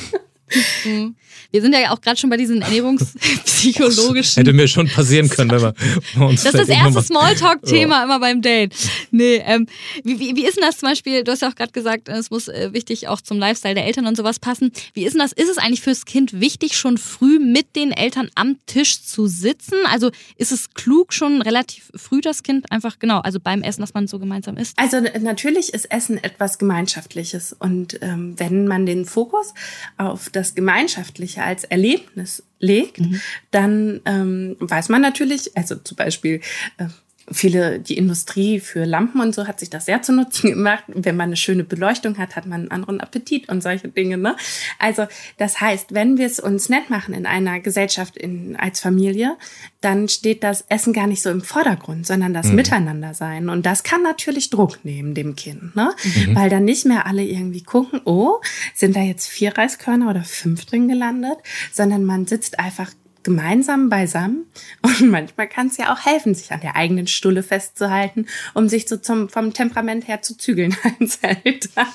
Mhm. 0.85 1.15
Wir 1.51 1.63
sind 1.63 1.73
ja 1.73 1.93
auch 1.93 2.01
gerade 2.01 2.19
schon 2.19 2.29
bei 2.29 2.37
diesen 2.37 2.61
ernährungspsychologischen. 2.61 4.43
Hätte 4.43 4.53
mir 4.53 4.69
schon 4.69 4.87
passieren 4.89 5.31
können, 5.31 5.51
wenn 5.51 5.61
wir 5.63 6.27
uns 6.27 6.43
Das 6.43 6.55
ist 6.55 6.61
das 6.61 6.69
erste 6.69 7.03
Smalltalk-Thema 7.03 8.05
immer 8.05 8.21
beim 8.21 8.43
Date. 8.43 8.75
Nee, 9.11 9.43
ähm, 9.47 9.67
wie, 10.05 10.21
wie, 10.21 10.37
wie 10.37 10.47
ist 10.47 10.57
denn 10.57 10.65
das 10.65 10.79
zum 10.79 10.91
Beispiel? 10.91 11.25
Du 11.25 11.33
hast 11.33 11.41
ja 11.41 11.49
auch 11.49 11.55
gerade 11.55 11.73
gesagt, 11.73 12.09
es 12.09 12.31
muss 12.31 12.49
äh, 12.49 12.73
wichtig 12.73 13.09
auch 13.09 13.21
zum 13.21 13.39
Lifestyle 13.39 13.75
der 13.75 13.87
Eltern 13.87 14.07
und 14.07 14.17
sowas 14.17 14.39
passen. 14.39 14.73
Wie 14.93 15.05
ist 15.05 15.15
denn 15.15 15.21
das? 15.21 15.33
Ist 15.33 15.49
es 15.49 15.57
eigentlich 15.57 15.81
fürs 15.81 16.05
Kind 16.05 16.39
wichtig, 16.39 16.77
schon 16.77 16.99
früh 16.99 17.39
mit 17.39 17.77
den 17.77 17.93
Eltern 17.93 18.31
am 18.35 18.57
Tisch 18.67 19.03
zu 19.03 19.27
sitzen? 19.27 19.77
Also 19.91 20.11
ist 20.37 20.53
es 20.53 20.75
klug, 20.75 21.15
schon 21.15 21.41
relativ 21.41 21.91
früh 21.95 22.21
das 22.21 22.43
Kind 22.43 22.71
einfach, 22.71 22.99
genau, 22.99 23.21
also 23.21 23.41
beim 23.41 23.63
Essen, 23.63 23.81
dass 23.81 23.95
man 23.95 24.07
so 24.07 24.19
gemeinsam 24.19 24.59
isst? 24.59 24.79
Also 24.79 25.01
natürlich 25.21 25.73
ist 25.73 25.91
Essen 25.91 26.23
etwas 26.23 26.59
Gemeinschaftliches. 26.59 27.57
Und 27.59 27.99
ähm, 28.03 28.35
wenn 28.37 28.67
man 28.67 28.85
den 28.85 29.07
Fokus 29.07 29.55
auf 29.97 30.29
das 30.31 30.38
Gemeinschaftliche 30.55 31.43
als 31.43 31.65
Erlebnis 31.65 32.43
legt, 32.59 33.01
mhm. 33.01 33.21
dann 33.51 34.01
ähm, 34.05 34.57
weiß 34.61 34.89
man 34.89 35.03
natürlich, 35.03 35.57
also 35.57 35.77
zum 35.77 35.97
Beispiel 35.97 36.41
äh, 36.79 36.87
viele, 37.31 37.79
die 37.81 37.97
Industrie 37.97 38.61
für 38.61 38.85
Lampen 38.85 39.21
und 39.21 39.35
so 39.35 39.47
hat 39.47 39.61
sich 39.61 39.71
das 39.71 39.87
sehr 39.87 40.03
zu 40.03 40.13
Nutzen 40.13 40.51
gemacht. 40.51 40.85
Wenn 40.89 41.17
man 41.17 41.29
eine 41.29 41.37
schöne 41.37 41.65
Beleuchtung 41.65 42.19
hat, 42.19 42.37
hat 42.37 42.47
man 42.47 42.63
einen 42.63 42.71
anderen 42.71 43.01
Appetit 43.01 43.49
und 43.49 43.63
solche 43.63 43.89
Dinge. 43.89 44.19
Ne? 44.19 44.37
Also 44.79 45.07
das 45.37 45.61
heißt, 45.61 45.95
wenn 45.95 46.19
wir 46.19 46.27
es 46.27 46.41
uns 46.41 46.69
nett 46.69 46.91
machen 46.91 47.15
in 47.15 47.27
einer 47.27 47.61
Gesellschaft 47.61 48.17
in, 48.17 48.57
als 48.57 48.81
Familie, 48.81 49.37
dann 49.81 50.09
steht 50.09 50.43
das 50.43 50.65
Essen 50.69 50.93
gar 50.93 51.07
nicht 51.07 51.23
so 51.23 51.31
im 51.31 51.41
Vordergrund, 51.41 52.07
sondern 52.07 52.35
das 52.35 52.49
mhm. 52.49 52.57
Miteinander 52.57 53.15
sein. 53.15 53.49
Und 53.49 53.65
das 53.65 53.83
kann 53.85 54.03
natürlich 54.03 54.51
Druck 54.51 54.85
nehmen 54.85 55.15
dem 55.15 55.37
Kind, 55.37 55.77
ne? 55.77 55.93
Mhm. 56.03 56.35
weil 56.35 56.51
dann 56.51 56.65
nicht 56.65 56.85
mehr 56.85 57.07
alle 57.07 57.23
irgendwie 57.23 57.63
gucken, 57.63 58.01
oh, 58.05 58.41
sind 58.75 58.97
da 58.97 59.01
jetzt 59.01 59.29
vier 59.29 59.57
Reiskörner 59.57 60.11
oder 60.11 60.25
fünf 60.25 60.65
drin 60.65 60.89
gelandet, 60.89 61.39
sondern 61.73 62.05
man 62.05 62.27
sitzt 62.27 62.59
einfach 62.59 62.91
gemeinsam 63.29 63.91
beisammen 63.91 64.47
und 64.83 65.11
manchmal 65.11 65.49
kann 65.49 65.67
es 65.67 65.77
ja 65.77 65.93
auch 65.93 66.07
helfen, 66.07 66.35
sich 66.35 66.51
an 66.51 66.61
der 66.61 66.77
eigenen 66.77 67.07
Stulle 67.07 67.43
festzuhalten, 67.43 68.27
um 68.55 68.71
sich 68.71 68.89
so 68.89 68.97
zum, 68.97 69.29
vom 69.29 69.53
Temperament 69.53 70.09
her 70.09 70.23
zu 70.23 70.39
zügeln 70.39 70.75
als 71.01 71.19
Eltern. 71.21 71.87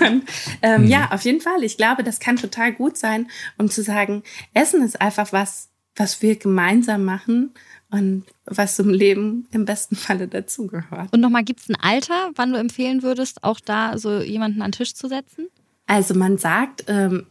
Und, 0.00 0.24
ähm, 0.62 0.82
mhm. 0.82 0.88
Ja, 0.88 1.12
auf 1.12 1.22
jeden 1.22 1.40
Fall. 1.40 1.62
Ich 1.62 1.76
glaube, 1.76 2.02
das 2.02 2.18
kann 2.18 2.34
total 2.34 2.72
gut 2.72 2.96
sein, 2.96 3.30
um 3.58 3.70
zu 3.70 3.82
sagen, 3.82 4.24
Essen 4.54 4.82
ist 4.82 5.00
einfach 5.00 5.32
was, 5.32 5.68
was 5.94 6.20
wir 6.20 6.36
gemeinsam 6.36 7.04
machen 7.04 7.54
und 7.90 8.24
was 8.44 8.74
zum 8.74 8.88
Leben 8.88 9.46
im 9.52 9.66
besten 9.66 9.94
Falle 9.94 10.26
dazugehört. 10.26 11.12
Und 11.12 11.20
nochmal, 11.20 11.44
gibt 11.44 11.60
es 11.60 11.68
ein 11.68 11.76
Alter, 11.76 12.32
wann 12.34 12.52
du 12.52 12.58
empfehlen 12.58 13.04
würdest, 13.04 13.44
auch 13.44 13.60
da 13.60 13.98
so 13.98 14.18
jemanden 14.20 14.62
an 14.62 14.72
den 14.72 14.78
Tisch 14.78 14.94
zu 14.94 15.06
setzen? 15.06 15.46
Also 15.88 16.14
man 16.14 16.36
sagt, 16.36 16.84
ähm, 16.88 17.26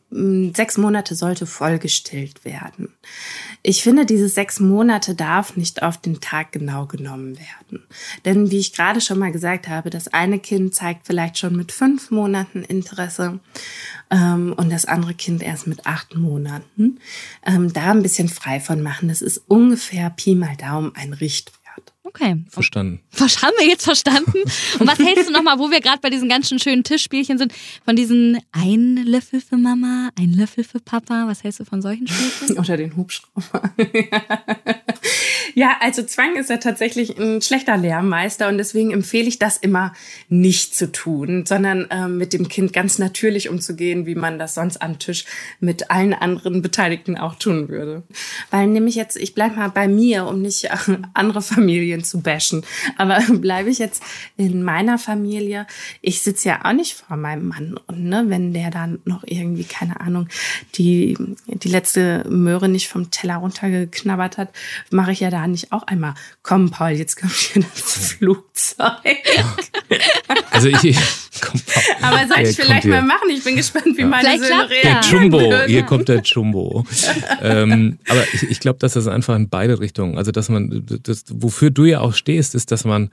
sechs 0.56 0.78
Monate 0.78 1.14
sollte 1.14 1.46
vollgestillt 1.46 2.46
werden. 2.46 2.94
Ich 3.64 3.84
finde, 3.84 4.06
diese 4.06 4.30
sechs 4.30 4.62
Monate 4.62 5.14
darf 5.14 5.58
nicht 5.58 5.84
auf 5.84 5.98
den 5.98 6.22
Tag 6.22 6.54
genau 6.54 6.86
genommen 6.86 7.38
werden. 7.38 7.84
Denn 8.24 8.52
wie 8.52 8.60
ich 8.60 8.72
gerade 8.72 9.02
schon 9.02 9.20
mal 9.20 9.34
gesagt 9.34 9.68
habe, 9.68 9.90
das 9.90 10.08
eine 10.08 10.40
Kind 10.40 10.74
zeigt 10.74 11.06
vielleicht 11.06 11.38
schon 11.38 11.58
mit 11.58 11.74
fünf 11.74 12.12
Monaten 12.12 12.64
Interesse 12.64 13.40
ähm, 14.10 14.54
und 14.56 14.72
das 14.72 14.86
andere 14.86 15.16
Kind 15.16 15.44
erst 15.44 15.68
mit 15.68 15.86
acht 15.86 16.16
Monaten. 16.16 17.00
Ähm, 17.46 17.74
da 17.74 17.92
ein 17.92 18.04
bisschen 18.04 18.30
frei 18.30 18.62
von 18.62 18.82
machen. 18.82 19.10
Das 19.10 19.22
ist 19.22 19.42
ungefähr 19.50 20.10
Pi 20.12 20.34
mal 20.34 20.56
Daumen 20.56 20.94
ein 20.96 21.12
Richtwert. 21.12 21.65
Okay. 22.16 22.38
Verstanden. 22.50 23.02
Was 23.18 23.42
haben 23.42 23.54
wir 23.60 23.68
jetzt 23.68 23.84
verstanden? 23.84 24.40
Und 24.80 24.88
was 24.88 25.00
hältst 25.00 25.28
du 25.28 25.34
nochmal, 25.34 25.60
wo 25.60 25.70
wir 25.70 25.82
gerade 25.82 26.00
bei 26.02 26.10
diesen 26.10 26.30
ganzen 26.30 26.60
schönen 26.60 26.86
Tischspielchen 26.86 27.38
sind, 27.38 27.54
von 27.84 27.98
diesen 27.98 28.40
ein 28.54 28.96
Löffel 29.06 29.42
für 29.42 29.58
Mama, 29.58 30.12
ein 30.18 30.32
Löffel 30.32 30.64
für 30.64 30.80
Papa? 30.80 31.26
Was 31.28 31.44
hältst 31.44 31.60
du 31.60 31.66
von 31.66 31.82
solchen 31.82 32.08
Spielchen? 32.08 32.58
Oder 32.60 32.78
den 32.78 32.96
Hubschrauber. 32.96 33.70
ja, 35.56 35.76
also 35.82 36.04
Zwang 36.04 36.38
ist 36.38 36.50
ja 36.50 36.56
tatsächlich 36.56 37.18
ein 37.20 37.42
schlechter 37.42 37.76
Lehrmeister 37.76 38.48
und 38.48 38.58
deswegen 38.60 38.92
empfehle 38.92 39.28
ich 39.28 39.38
das 39.38 39.58
immer 39.58 39.92
nicht 40.30 40.74
zu 40.74 40.94
tun, 40.94 41.46
sondern 41.46 41.90
äh, 41.92 42.08
mit 42.08 42.32
dem 42.32 42.48
Kind 42.48 42.72
ganz 42.72 42.98
natürlich 42.98 43.50
umzugehen, 43.50 44.06
wie 44.06 44.16
man 44.16 44.40
das 44.40 44.56
sonst 44.56 44.82
am 44.82 45.00
Tisch 45.00 45.26
mit 45.60 45.92
allen 45.92 46.14
anderen 46.14 46.62
Beteiligten 46.62 47.18
auch 47.18 47.36
tun 47.36 47.68
würde. 47.68 48.04
Weil 48.52 48.68
nämlich 48.68 48.96
jetzt, 48.96 49.18
ich 49.18 49.34
bleib 49.34 49.58
mal 49.58 49.70
bei 49.70 49.90
mir, 49.90 50.28
um 50.28 50.42
nicht 50.42 50.66
äh, 50.66 50.78
andere 51.14 51.42
Familien 51.42 52.05
zu 52.10 52.22
bashen. 52.22 52.64
Aber 52.98 53.20
bleibe 53.34 53.70
ich 53.70 53.80
jetzt 53.80 54.04
in 54.38 54.64
meiner 54.64 54.98
Familie, 54.98 55.68
ich 56.02 56.22
sitze 56.22 56.50
ja 56.50 56.66
auch 56.66 56.74
nicht 56.74 56.94
vor 56.94 57.18
meinem 57.18 57.48
Mann. 57.48 57.80
Und 57.88 58.06
ne, 58.06 58.26
wenn 58.28 58.54
der 58.54 58.72
dann 58.72 59.00
noch 59.06 59.24
irgendwie, 59.26 59.64
keine 59.64 60.00
Ahnung, 60.00 60.28
die, 60.76 61.18
die 61.48 61.70
letzte 61.70 62.24
Möhre 62.30 62.70
nicht 62.70 62.88
vom 62.88 63.12
Teller 63.12 63.38
runtergeknabbert 63.38 64.38
hat, 64.38 64.50
mache 64.92 65.12
ich 65.12 65.20
ja 65.20 65.30
da 65.30 65.48
nicht 65.48 65.72
auch 65.72 65.84
einmal, 65.84 66.16
komm 66.44 66.72
Paul, 66.72 66.92
jetzt 66.92 67.18
kommt 67.18 67.34
hier 67.34 67.64
das 67.64 68.14
Flugzeug. 68.14 68.86
Also 70.52 70.70
ich, 70.70 70.98
Paul. 71.46 71.96
Aber 72.02 72.28
soll 72.28 72.44
ich 72.44 72.56
vielleicht 72.56 72.86
mal 72.86 73.02
machen? 73.02 73.30
Ich 73.30 73.44
bin 73.44 73.56
gespannt, 73.56 73.98
wie 73.98 74.02
ja. 74.02 74.08
meine 74.08 74.28
vielleicht 74.28 74.44
Söhne 74.44 74.70
reagieren. 74.70 75.32
Der 75.32 75.42
Jumbo, 75.42 75.66
hier 75.68 75.84
kommt 75.84 76.10
der 76.10 76.22
Jumbo. 76.22 76.86
ähm, 77.42 78.00
aber 78.08 78.24
ich, 78.34 78.44
ich 78.44 78.60
glaube, 78.60 78.80
dass 78.80 78.94
das 78.94 79.08
einfach 79.08 79.36
in 79.36 79.50
beide 79.50 79.80
Richtungen, 79.80 80.18
also 80.18 80.32
dass 80.32 80.50
man, 80.50 80.86
das, 81.04 81.26
wofür 81.30 81.72
du 81.72 81.86
ja 81.86 82.02
auch 82.02 82.14
stehst, 82.14 82.56
ist, 82.56 82.72
dass 82.72 82.86
man 82.86 83.10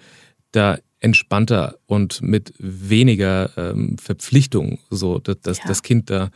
da 0.53 0.79
entspannter 1.01 1.77
und 1.87 2.23
mit 2.23 2.55
weniger 2.59 3.51
ähm, 3.57 3.97
Verpflichtung 3.99 4.79
so 4.89 5.19
dass, 5.19 5.41
dass 5.41 5.59
ja. 5.59 5.65
das 5.67 5.83
Kind 5.83 6.11
da 6.11 6.31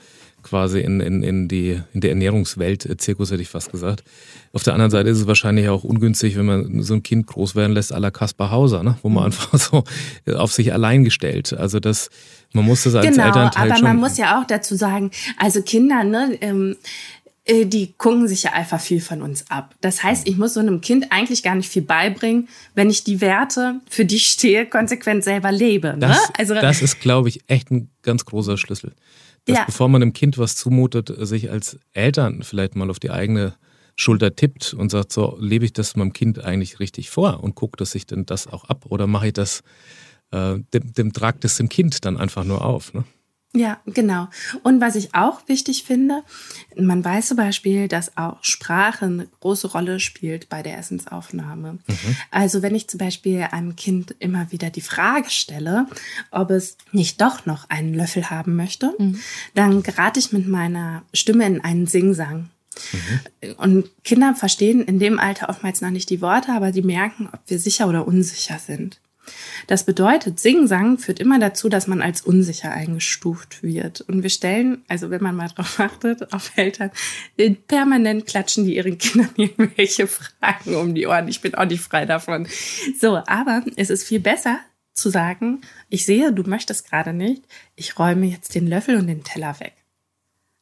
quasi 0.46 0.80
in, 0.80 1.00
in, 1.00 1.22
in, 1.24 1.48
die, 1.48 1.82
in 1.92 2.00
der 2.00 2.10
Ernährungswelt, 2.10 2.86
äh, 2.86 2.96
Zirkus 2.96 3.32
hätte 3.32 3.42
ich 3.42 3.48
fast 3.48 3.72
gesagt. 3.72 4.04
Auf 4.52 4.62
der 4.62 4.74
anderen 4.74 4.92
Seite 4.92 5.10
ist 5.10 5.18
es 5.18 5.26
wahrscheinlich 5.26 5.68
auch 5.68 5.82
ungünstig, 5.82 6.36
wenn 6.36 6.46
man 6.46 6.82
so 6.82 6.94
ein 6.94 7.02
Kind 7.02 7.26
groß 7.26 7.56
werden 7.56 7.72
lässt, 7.72 7.92
à 7.92 7.98
la 7.98 8.12
Kaspar 8.12 8.52
Hauser, 8.52 8.84
ne? 8.84 8.96
wo 9.02 9.08
man 9.08 9.24
mhm. 9.24 9.26
einfach 9.26 9.58
so 9.58 9.84
auf 10.36 10.52
sich 10.52 10.72
allein 10.72 11.02
gestellt. 11.02 11.52
Also 11.52 11.80
das, 11.80 12.10
man 12.52 12.64
muss 12.64 12.84
das 12.84 12.94
als 12.94 13.06
genau, 13.06 13.26
Elternteil 13.26 13.72
aber 13.72 13.82
man 13.82 13.96
muss 13.96 14.16
ja 14.16 14.40
auch 14.40 14.46
dazu 14.46 14.76
sagen, 14.76 15.10
also 15.36 15.62
Kinder, 15.62 16.04
ne, 16.04 16.38
ähm, 16.40 16.76
äh, 17.44 17.66
die 17.66 17.94
gucken 17.98 18.28
sich 18.28 18.44
ja 18.44 18.52
einfach 18.52 18.80
viel 18.80 19.00
von 19.00 19.22
uns 19.22 19.50
ab. 19.50 19.74
Das 19.80 20.04
heißt, 20.04 20.28
ich 20.28 20.36
muss 20.36 20.54
so 20.54 20.60
einem 20.60 20.80
Kind 20.80 21.06
eigentlich 21.10 21.42
gar 21.42 21.56
nicht 21.56 21.68
viel 21.68 21.82
beibringen, 21.82 22.48
wenn 22.74 22.88
ich 22.88 23.02
die 23.02 23.20
Werte, 23.20 23.80
für 23.88 24.04
die 24.04 24.16
ich 24.16 24.26
stehe, 24.26 24.66
konsequent 24.66 25.24
selber 25.24 25.50
lebe. 25.50 25.88
Ne? 25.88 25.98
Das, 25.98 26.30
also, 26.38 26.54
das 26.54 26.82
ist, 26.82 27.00
glaube 27.00 27.28
ich, 27.28 27.40
echt 27.48 27.70
ein 27.70 27.88
ganz 28.02 28.24
großer 28.24 28.56
Schlüssel. 28.56 28.94
Dass 29.46 29.56
ja. 29.56 29.64
bevor 29.64 29.88
man 29.88 30.02
einem 30.02 30.12
Kind 30.12 30.38
was 30.38 30.56
zumutet, 30.56 31.12
sich 31.26 31.50
als 31.50 31.78
Eltern 31.92 32.42
vielleicht 32.42 32.76
mal 32.76 32.90
auf 32.90 32.98
die 32.98 33.10
eigene 33.10 33.54
Schulter 33.96 34.34
tippt 34.36 34.74
und 34.74 34.90
sagt, 34.90 35.12
so 35.12 35.38
lebe 35.40 35.64
ich 35.64 35.72
das 35.72 35.96
meinem 35.96 36.12
Kind 36.12 36.44
eigentlich 36.44 36.80
richtig 36.80 37.10
vor 37.10 37.42
und 37.42 37.54
guckt 37.54 37.80
es 37.80 37.92
sich 37.92 38.06
denn 38.06 38.26
das 38.26 38.46
auch 38.46 38.64
ab 38.64 38.86
oder 38.88 39.06
mache 39.06 39.28
ich 39.28 39.32
das 39.32 39.62
äh, 40.32 40.58
dem, 40.74 40.92
dem 40.92 41.12
tragt 41.12 41.44
es 41.44 41.56
dem 41.56 41.68
Kind 41.68 42.04
dann 42.04 42.16
einfach 42.16 42.44
nur 42.44 42.64
auf. 42.64 42.92
Ne? 42.92 43.04
Ja, 43.56 43.80
genau. 43.86 44.28
Und 44.62 44.82
was 44.82 44.96
ich 44.96 45.14
auch 45.14 45.48
wichtig 45.48 45.84
finde, 45.84 46.22
man 46.76 47.02
weiß 47.02 47.28
zum 47.28 47.38
Beispiel, 47.38 47.88
dass 47.88 48.16
auch 48.18 48.36
Sprache 48.42 49.06
eine 49.06 49.28
große 49.40 49.68
Rolle 49.68 49.98
spielt 49.98 50.50
bei 50.50 50.62
der 50.62 50.76
Essensaufnahme. 50.76 51.78
Mhm. 51.86 52.16
Also 52.30 52.60
wenn 52.60 52.74
ich 52.74 52.88
zum 52.88 52.98
Beispiel 52.98 53.48
einem 53.50 53.74
Kind 53.74 54.14
immer 54.18 54.52
wieder 54.52 54.68
die 54.68 54.82
Frage 54.82 55.30
stelle, 55.30 55.86
ob 56.30 56.50
es 56.50 56.76
nicht 56.92 57.20
doch 57.22 57.46
noch 57.46 57.70
einen 57.70 57.94
Löffel 57.94 58.28
haben 58.28 58.56
möchte, 58.56 58.92
mhm. 58.98 59.20
dann 59.54 59.82
gerate 59.82 60.20
ich 60.20 60.32
mit 60.32 60.46
meiner 60.46 61.02
Stimme 61.14 61.46
in 61.46 61.62
einen 61.62 61.86
Singsang. 61.86 62.50
Mhm. 62.92 63.54
Und 63.56 64.04
Kinder 64.04 64.34
verstehen 64.34 64.84
in 64.84 64.98
dem 64.98 65.18
Alter 65.18 65.48
oftmals 65.48 65.80
noch 65.80 65.90
nicht 65.90 66.10
die 66.10 66.20
Worte, 66.20 66.52
aber 66.52 66.74
sie 66.74 66.82
merken, 66.82 67.30
ob 67.32 67.40
wir 67.46 67.58
sicher 67.58 67.88
oder 67.88 68.06
unsicher 68.06 68.58
sind. 68.58 69.00
Das 69.66 69.84
bedeutet, 69.84 70.38
Singsang 70.38 70.98
führt 70.98 71.18
immer 71.18 71.38
dazu, 71.38 71.68
dass 71.68 71.86
man 71.86 72.02
als 72.02 72.22
unsicher 72.22 72.70
eingestuft 72.70 73.62
wird. 73.62 74.02
Und 74.02 74.22
wir 74.22 74.30
stellen, 74.30 74.84
also 74.88 75.10
wenn 75.10 75.22
man 75.22 75.36
mal 75.36 75.48
drauf 75.48 75.80
achtet, 75.80 76.32
auf 76.32 76.52
Eltern, 76.56 76.90
permanent 77.68 78.26
klatschen 78.26 78.64
die 78.64 78.76
ihren 78.76 78.98
Kindern 78.98 79.30
irgendwelche 79.36 80.06
Fragen 80.06 80.76
um 80.76 80.94
die 80.94 81.06
Ohren. 81.06 81.28
Ich 81.28 81.40
bin 81.40 81.54
auch 81.54 81.66
nicht 81.66 81.82
frei 81.82 82.06
davon. 82.06 82.46
So, 83.00 83.16
aber 83.26 83.62
es 83.76 83.90
ist 83.90 84.04
viel 84.04 84.20
besser 84.20 84.60
zu 84.92 85.10
sagen, 85.10 85.60
ich 85.88 86.06
sehe, 86.06 86.32
du 86.32 86.42
möchtest 86.44 86.88
gerade 86.88 87.12
nicht, 87.12 87.44
ich 87.74 87.98
räume 87.98 88.26
jetzt 88.26 88.54
den 88.54 88.66
Löffel 88.66 88.96
und 88.96 89.06
den 89.06 89.24
Teller 89.24 89.60
weg. 89.60 89.74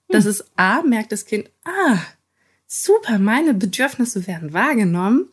Das 0.09 0.24
hm. 0.24 0.31
ist 0.31 0.44
A, 0.57 0.83
merkt 0.83 1.12
das 1.12 1.24
Kind, 1.24 1.50
ah, 1.64 1.98
super, 2.66 3.18
meine 3.18 3.55
Bedürfnisse 3.55 4.27
werden 4.27 4.53
wahrgenommen 4.53 5.29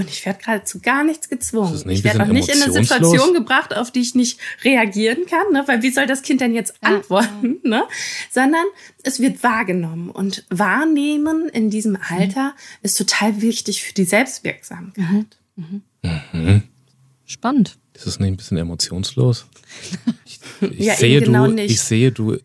und 0.00 0.08
ich 0.08 0.24
werde 0.24 0.42
gerade 0.42 0.64
zu 0.64 0.80
gar 0.80 1.04
nichts 1.04 1.28
gezwungen. 1.28 1.88
Ich 1.90 2.02
werde 2.04 2.22
auch 2.22 2.26
nicht 2.28 2.48
in 2.48 2.60
eine 2.62 2.72
Situation 2.72 3.34
gebracht, 3.34 3.76
auf 3.76 3.90
die 3.90 4.00
ich 4.00 4.14
nicht 4.14 4.40
reagieren 4.64 5.26
kann, 5.26 5.52
ne? 5.52 5.62
weil 5.66 5.82
wie 5.82 5.90
soll 5.90 6.06
das 6.06 6.22
Kind 6.22 6.40
denn 6.40 6.54
jetzt 6.54 6.74
Ja. 6.82 6.88
antworten? 6.96 7.58
Ne? 7.62 7.84
Sondern 8.30 8.64
es 9.02 9.20
wird 9.20 9.42
wahrgenommen. 9.42 10.10
Und 10.10 10.44
wahrnehmen 10.48 11.48
in 11.50 11.68
diesem 11.70 11.98
Alter 12.08 12.54
ist 12.82 12.96
total 12.96 13.42
wichtig 13.42 13.82
für 13.82 13.92
die 13.92 14.04
Selbstwirksamkeit. 14.04 15.38
Spannend. 17.26 17.78
Ist 17.94 18.06
das 18.06 18.18
nicht 18.18 18.28
ein 18.30 18.36
bisschen 18.36 18.56
emotionslos? 18.56 19.46
Ich, 20.24 20.40
ich 20.62 20.78
Ja, 20.86 20.94
sehe, 20.94 21.16
eben 21.18 21.26
genau 21.26 21.46
du, 21.46 21.52
nicht. 21.52 21.70
ich 21.70 21.80
sehe, 21.80 22.10
du 22.10 22.38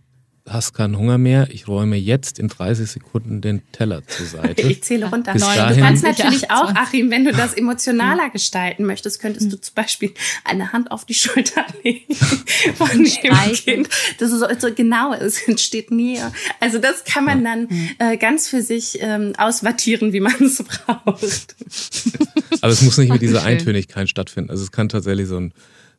hast 0.48 0.74
keinen 0.74 0.98
Hunger 0.98 1.18
mehr. 1.18 1.48
Ich 1.52 1.68
räume 1.68 1.96
jetzt 1.96 2.38
in 2.38 2.50
30 2.50 2.90
Sekunden 2.90 3.42
den 3.42 3.64
Teller 3.72 4.06
zur 4.08 4.28
Seite. 4.28 4.62
Ich 4.62 4.84
zähle 4.84 5.08
runter. 5.10 5.34
Bis 5.34 5.42
Neun. 5.42 5.56
dahin- 5.56 5.76
Du 5.78 5.82
kannst 5.82 6.04
natürlich 6.04 6.52
auch, 6.52 6.70
28. 6.70 6.78
Achim, 6.78 7.12
wenn 7.12 7.26
du 7.26 7.32
das 7.32 7.54
emotionaler 7.56 8.30
gestalten 8.30 8.86
möchtest, 8.86 9.20
könntest 9.20 9.52
du 9.52 9.60
zum 9.60 9.74
Beispiel 9.74 10.14
eine 10.44 10.72
Hand 10.72 10.92
auf 10.92 11.04
die 11.06 11.16
Schulter 11.16 11.66
legen 11.84 12.14
von 12.76 12.90
dem. 12.90 13.54
Kind. 13.54 13.90
Das 14.20 14.32
ist 14.32 14.40
so, 14.40 14.48
so 14.60 14.74
genau, 14.74 15.14
es 15.14 15.48
entsteht 15.48 15.90
Nähe. 15.90 16.32
Also 16.60 16.78
das 16.78 17.04
kann 17.06 17.26
man 17.26 17.44
dann 17.44 17.64
Mhm. 17.68 17.90
äh, 17.98 18.18
ganz 18.18 18.48
für 18.48 18.62
sich 18.62 19.00
ähm, 19.02 19.34
auswattieren, 19.38 20.14
wie 20.14 20.20
man 20.20 20.36
es 20.42 20.64
braucht. 20.86 21.56
Aber 22.62 22.72
es 22.72 22.82
muss 22.84 22.98
nicht 23.00 23.12
mit 23.12 23.22
dieser 23.24 23.40
schön. 23.40 23.48
Eintönigkeit 23.50 24.10
stattfinden. 24.10 24.52
Also 24.52 24.64
es 24.64 24.72
kann 24.72 24.90
tatsächlich 24.90 25.28
so 25.28 25.38
ein, 25.38 25.54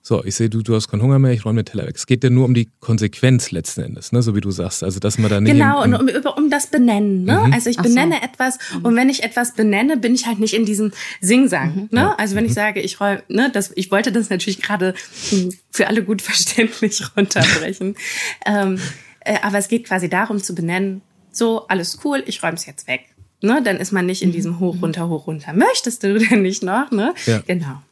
so, 0.07 0.25
ich 0.25 0.37
sehe, 0.37 0.49
du, 0.49 0.63
du 0.63 0.77
hast 0.77 0.87
keinen 0.87 1.03
Hunger 1.03 1.19
mehr, 1.19 1.33
ich 1.33 1.45
räume 1.45 1.65
den 1.65 1.67
Teller 1.67 1.85
weg. 1.85 1.97
Es 1.97 2.07
geht 2.07 2.23
ja 2.23 2.31
nur 2.31 2.45
um 2.45 2.55
die 2.55 2.69
Konsequenz 2.79 3.51
letzten 3.51 3.83
Endes, 3.83 4.13
ne? 4.13 4.23
so 4.23 4.37
wie 4.37 4.41
du 4.41 4.53
sagst. 4.53 4.85
Also 4.85 5.01
dass 5.01 5.19
man 5.19 5.29
da 5.29 5.41
nicht 5.41 5.53
Genau, 5.53 5.83
im, 5.83 5.95
und 5.95 6.25
um, 6.25 6.45
um 6.45 6.49
das 6.49 6.69
Benennen. 6.69 7.25
Ne? 7.25 7.43
Mhm. 7.45 7.53
Also 7.53 7.71
ich 7.71 7.81
Ach 7.81 7.83
so. 7.85 7.89
benenne 7.93 8.23
etwas 8.23 8.61
und 8.85 8.95
wenn 8.95 9.09
ich 9.09 9.25
etwas 9.25 9.55
benenne, 9.55 9.97
bin 9.97 10.15
ich 10.15 10.27
halt 10.27 10.39
nicht 10.39 10.55
in 10.55 10.65
diesem 10.65 10.93
Singsang. 11.21 11.89
Ne? 11.91 12.17
Also 12.21 12.37
wenn 12.37 12.45
ich 12.45 12.55
sage, 12.55 12.81
ich 12.81 13.01
räume, 13.01 13.25
ne, 13.27 13.51
das, 13.53 13.73
ich 13.75 13.91
wollte 13.91 14.13
das 14.13 14.31
natürlich 14.31 14.63
gerade 14.63 14.95
hm, 15.31 15.53
für 15.73 15.89
alle 15.89 16.05
gut 16.05 16.23
verständlich 16.23 17.03
runterbrechen. 17.17 17.97
ähm, 18.47 18.79
äh, 19.25 19.39
aber 19.43 19.59
es 19.59 19.67
geht 19.67 19.89
quasi 19.89 20.09
darum 20.09 20.41
zu 20.41 20.55
benennen, 20.55 21.03
so, 21.33 21.67
alles 21.67 21.99
cool, 22.05 22.23
ich 22.27 22.45
räume 22.45 22.55
es 22.55 22.65
jetzt 22.65 22.87
weg. 22.87 23.07
Ne? 23.43 23.61
Dann 23.61 23.79
ist 23.79 23.91
man 23.91 24.07
nicht 24.07 24.23
in 24.23 24.31
diesem 24.31 24.61
Hoch, 24.61 24.77
runter, 24.81 25.09
hoch, 25.09 25.27
runter. 25.27 25.53
Möchtest 25.53 26.05
du 26.05 26.17
denn 26.17 26.43
nicht 26.43 26.63
noch? 26.63 26.93
Ne? 26.93 27.13
Ja. 27.27 27.43
Genau. 27.45 27.83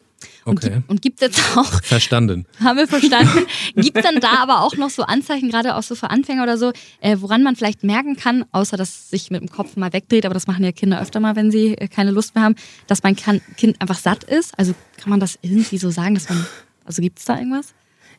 Okay, 0.44 0.82
Und 0.88 1.02
gibt 1.02 1.20
es 1.22 1.28
jetzt 1.28 1.56
auch 1.56 1.82
verstanden. 1.82 2.46
Haben 2.62 2.78
wir 2.78 2.88
verstanden. 2.88 3.46
Gibt 3.76 4.04
dann 4.04 4.20
da 4.20 4.38
aber 4.38 4.62
auch 4.62 4.76
noch 4.76 4.90
so 4.90 5.02
Anzeichen, 5.02 5.50
gerade 5.50 5.76
auch 5.76 5.82
so 5.82 5.94
für 5.94 6.10
Anfänger 6.10 6.42
oder 6.42 6.58
so, 6.58 6.72
äh, 7.00 7.16
woran 7.20 7.42
man 7.42 7.56
vielleicht 7.56 7.84
merken 7.84 8.16
kann, 8.16 8.44
außer 8.52 8.76
dass 8.76 8.88
es 8.88 9.10
sich 9.10 9.30
mit 9.30 9.40
dem 9.40 9.50
Kopf 9.50 9.76
mal 9.76 9.92
wegdreht, 9.92 10.24
aber 10.26 10.34
das 10.34 10.46
machen 10.46 10.64
ja 10.64 10.72
Kinder 10.72 11.00
öfter 11.00 11.20
mal, 11.20 11.36
wenn 11.36 11.50
sie 11.50 11.76
äh, 11.78 11.88
keine 11.88 12.10
Lust 12.10 12.34
mehr 12.34 12.44
haben, 12.44 12.54
dass 12.86 13.02
mein 13.02 13.16
kan 13.16 13.40
Kind 13.56 13.80
einfach 13.80 13.98
satt 13.98 14.24
ist? 14.24 14.58
Also 14.58 14.74
kann 14.98 15.10
man 15.10 15.20
das 15.20 15.38
irgendwie 15.42 15.78
so 15.78 15.90
sagen, 15.90 16.14
dass 16.14 16.28
man, 16.28 16.46
also 16.84 17.02
gibt 17.02 17.18
es 17.18 17.24
da 17.24 17.38
irgendwas? 17.38 17.74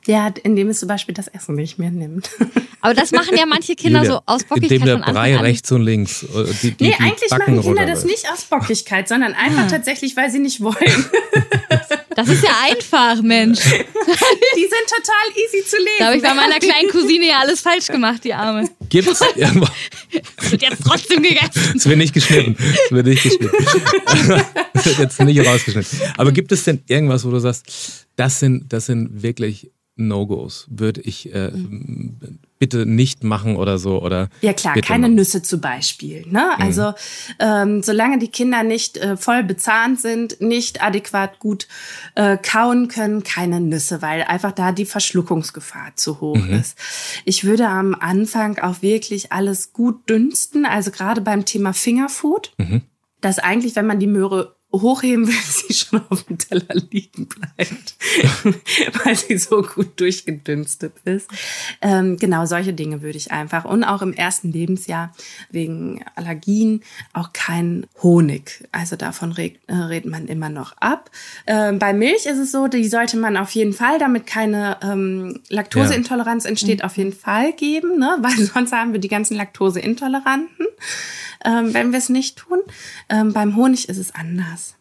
Ja, 0.08 0.32
indem 0.44 0.70
es 0.70 0.80
zum 0.80 0.88
Beispiel 0.88 1.16
das 1.16 1.28
Essen 1.28 1.56
nicht 1.56 1.80
mehr 1.80 1.90
nimmt. 1.90 2.30
Aber 2.82 2.94
das 2.94 3.12
machen 3.12 3.36
ja 3.36 3.48
manche 3.48 3.76
Kinder 3.76 4.04
Julia, 4.04 4.12
so 4.14 4.22
aus 4.28 4.44
Indem 4.44 4.50
Bockigkeit 4.50 4.88
der 4.88 4.94
von 4.94 5.04
Anfang 5.04 5.14
Brei 5.16 5.38
rechts 5.38 5.72
und 5.72 5.82
links. 5.82 6.22
äh, 6.22 6.28
Die, 6.62 6.72
die, 6.72 6.84
Nee, 6.84 6.96
die 7.00 7.04
eigentlich 7.04 7.32
machen 7.32 7.62
Kinder 7.62 7.86
das 7.88 8.06
nicht 8.06 8.32
aus 8.32 8.44
Bockigkeit, 8.44 9.08
sondern 9.08 9.34
einfach 9.34 9.68
tatsächlich, 9.68 10.16
weil 10.16 10.30
sie 10.30 10.38
nicht 10.38 10.62
wollen. 10.62 10.76
Das 12.16 12.30
ist 12.30 12.44
ja 12.44 12.52
einfach, 12.64 13.22
Mensch. 13.22 13.60
Die 13.62 14.62
sind 14.62 14.86
total 14.88 15.28
easy 15.36 15.66
zu 15.68 15.78
lesen. 15.78 15.96
Da 16.00 16.06
habe 16.06 16.18
ich 16.18 16.24
bei 16.24 16.34
meiner 16.34 16.60
kleinen 16.60 16.90
Cousine 16.90 17.28
ja 17.28 17.40
alles 17.40 17.62
falsch 17.62 17.88
gemacht, 17.88 18.24
die 18.24 18.34
Arme. 18.34 18.70
Gibt's 18.90 19.22
irgendwo? 19.36 19.68
Das 20.38 20.52
wird 20.52 20.62
jetzt 20.62 20.84
trotzdem 20.84 21.22
gegessen. 21.24 21.74
Es 21.76 21.86
wird 21.86 21.98
nicht 21.98 22.14
geschnitten. 22.14 22.56
Es 22.86 22.92
wird 22.92 23.06
nicht 23.06 23.24
geschnitten. 23.24 23.52
Es 24.74 24.86
wird 24.86 25.00
jetzt 25.00 25.20
nicht 25.22 25.46
rausgeschnitten. 25.46 26.00
Aber 26.18 26.32
gibt 26.32 26.52
es 26.52 26.64
denn 26.64 26.82
irgendwas, 26.88 27.26
wo 27.26 27.32
du 27.32 27.40
sagst, 27.40 28.06
das 28.16 28.40
sind, 28.40 28.72
das 28.72 28.86
sind 28.86 29.22
wirklich 29.22 29.72
No-Gos? 29.98 30.68
Würde 30.70 31.02
ich 31.02 31.34
äh, 31.34 31.52
bitte 32.60 32.86
nicht 32.86 33.24
machen 33.24 33.56
oder 33.56 33.78
so? 33.78 34.02
Oder 34.02 34.30
Ja 34.42 34.54
klar, 34.54 34.76
keine 34.82 35.04
machen? 35.04 35.16
Nüsse 35.16 35.42
zum 35.42 35.62
Beispiel. 35.62 36.26
Ne? 36.28 36.60
Also 36.60 36.94
ähm, 37.40 37.82
solange 37.82 38.20
die 38.20 38.28
Kinder 38.28 38.64
nicht 38.64 38.98
äh, 38.98 39.16
voll 39.16 39.44
bezahnt 39.44 40.02
sind, 40.02 40.42
nicht 40.42 40.84
adäquat 40.84 41.40
gut 41.40 41.68
äh, 42.16 42.38
kauen 42.38 42.88
können, 42.88 43.24
keine 43.24 43.62
Nüsse, 43.62 44.02
weil 44.02 44.24
einfach 44.24 44.52
da 44.52 44.72
die 44.72 44.86
Verschluckungsgefahr 44.86 45.96
zu 45.96 46.20
hoch 46.22 46.46
ist. 46.48 46.78
Ich 47.24 47.44
würde 47.46 47.68
am 47.68 47.96
Anfang 47.96 48.60
auch 48.60 48.82
wirklich 48.82 49.32
alles 49.32 49.72
gut 49.74 50.10
dünsten, 50.10 50.66
also 50.66 50.92
gerade 50.92 51.22
beim 51.22 51.46
Thema 51.46 51.74
Fingerfood, 51.74 52.54
dass 53.22 53.40
eigentlich, 53.40 53.76
wenn 53.76 53.88
man 53.88 54.00
die 54.00 54.08
Möhre 54.08 54.56
hochheben 54.82 55.28
will, 55.28 55.34
sie 55.44 55.74
schon 55.74 56.02
auf 56.10 56.24
dem 56.24 56.38
Teller 56.38 56.76
liegen 56.90 57.28
bleibt, 57.28 57.96
weil 59.06 59.16
sie 59.16 59.38
so 59.38 59.62
gut 59.62 60.00
durchgedünstet 60.00 60.94
ist. 61.06 61.30
Ähm, 61.82 62.18
genau, 62.18 62.46
solche 62.46 62.74
Dinge 62.74 63.02
würde 63.02 63.18
ich 63.18 63.32
einfach. 63.32 63.66
Und 63.66 63.84
auch 63.84 64.02
im 64.02 64.14
ersten 64.14 64.52
Lebensjahr 64.52 65.14
wegen 65.52 66.04
Allergien 66.16 66.82
auch 67.14 67.34
kein 67.34 67.88
Honig. 68.02 68.68
Also 68.72 68.96
davon 68.96 69.32
redet, 69.32 69.62
äh, 69.68 69.76
redet 69.76 70.10
man 70.10 70.28
immer 70.28 70.50
noch 70.50 70.76
ab. 70.78 71.10
Ähm, 71.48 71.80
bei 71.80 71.94
Milch 71.94 72.26
ist 72.26 72.38
es 72.38 72.52
so, 72.52 72.68
die 72.68 72.88
sollte 72.88 73.18
man 73.18 73.38
auf 73.38 73.52
jeden 73.52 73.74
Fall, 73.74 74.00
damit 74.00 74.28
keine 74.28 74.78
ähm, 74.82 75.42
Laktoseintoleranz 75.50 76.46
entsteht, 76.46 76.84
auf 76.84 76.98
jeden 76.98 77.14
Fall 77.14 77.54
geben, 77.54 78.00
ne? 78.00 78.18
weil 78.22 78.38
sonst 78.46 78.72
haben 78.72 78.94
wir 78.94 79.00
die 79.00 79.08
ganzen 79.08 79.36
Laktoseintoleranten, 79.36 80.68
ähm, 81.44 81.74
wenn 81.74 81.92
wir 81.92 82.00
es 82.00 82.10
nicht 82.10 82.38
tun. 82.38 82.60
Ähm, 83.10 83.34
beim 83.34 83.56
Honig 83.56 83.90
ist 83.90 83.98
es 83.98 84.14
anders. 84.14 84.76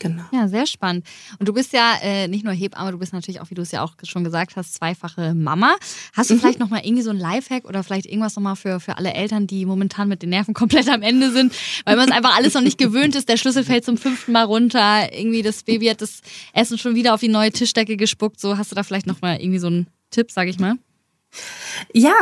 Genau. 0.00 0.22
Ja, 0.30 0.46
sehr 0.46 0.66
spannend. 0.68 1.04
Und 1.40 1.48
du 1.48 1.52
bist 1.52 1.72
ja 1.72 1.96
äh, 2.02 2.28
nicht 2.28 2.44
nur 2.44 2.52
Hebamme, 2.52 2.92
du 2.92 2.98
bist 2.98 3.12
natürlich 3.12 3.40
auch, 3.40 3.50
wie 3.50 3.56
du 3.56 3.62
es 3.62 3.72
ja 3.72 3.82
auch 3.82 3.94
schon 4.04 4.22
gesagt 4.22 4.54
hast, 4.54 4.74
zweifache 4.74 5.34
Mama. 5.34 5.74
Hast 6.14 6.30
du 6.30 6.34
Mhm. 6.34 6.38
vielleicht 6.38 6.60
noch 6.60 6.70
mal 6.70 6.82
irgendwie 6.84 7.02
so 7.02 7.10
ein 7.10 7.16
Lifehack 7.18 7.64
oder 7.64 7.82
vielleicht 7.82 8.06
irgendwas 8.06 8.36
noch 8.36 8.42
mal 8.44 8.54
für, 8.54 8.78
für 8.78 8.96
alle 8.96 9.12
Eltern, 9.12 9.48
die 9.48 9.66
momentan 9.66 10.06
mit 10.08 10.22
den 10.22 10.30
Nerven 10.30 10.54
komplett 10.54 10.88
am 10.88 11.02
Ende 11.02 11.32
sind, 11.32 11.52
weil 11.84 11.96
man 11.96 12.08
es 12.08 12.14
einfach 12.14 12.36
alles 12.36 12.54
noch 12.54 12.60
nicht 12.60 12.78
gewöhnt 12.78 13.16
ist. 13.16 13.28
Der 13.28 13.36
Schlüssel 13.38 13.64
fällt 13.64 13.84
zum 13.84 13.96
fünften 13.96 14.30
Mal 14.30 14.44
runter. 14.44 15.12
Irgendwie 15.12 15.42
das 15.42 15.64
Baby 15.64 15.86
hat 15.86 16.00
das 16.00 16.20
Essen 16.52 16.78
schon 16.78 16.94
wieder 16.94 17.12
auf 17.14 17.20
die 17.20 17.28
neue 17.28 17.50
Tischdecke 17.50 17.96
gespuckt. 17.96 18.38
So 18.38 18.56
hast 18.56 18.70
du 18.70 18.76
da 18.76 18.84
vielleicht 18.84 19.06
noch 19.08 19.20
mal 19.20 19.40
irgendwie 19.40 19.58
so 19.58 19.66
einen 19.66 19.88
Tipp, 20.10 20.30
sag 20.30 20.46
ich 20.46 20.60
mal? 20.60 20.74
Ja, 21.92 22.14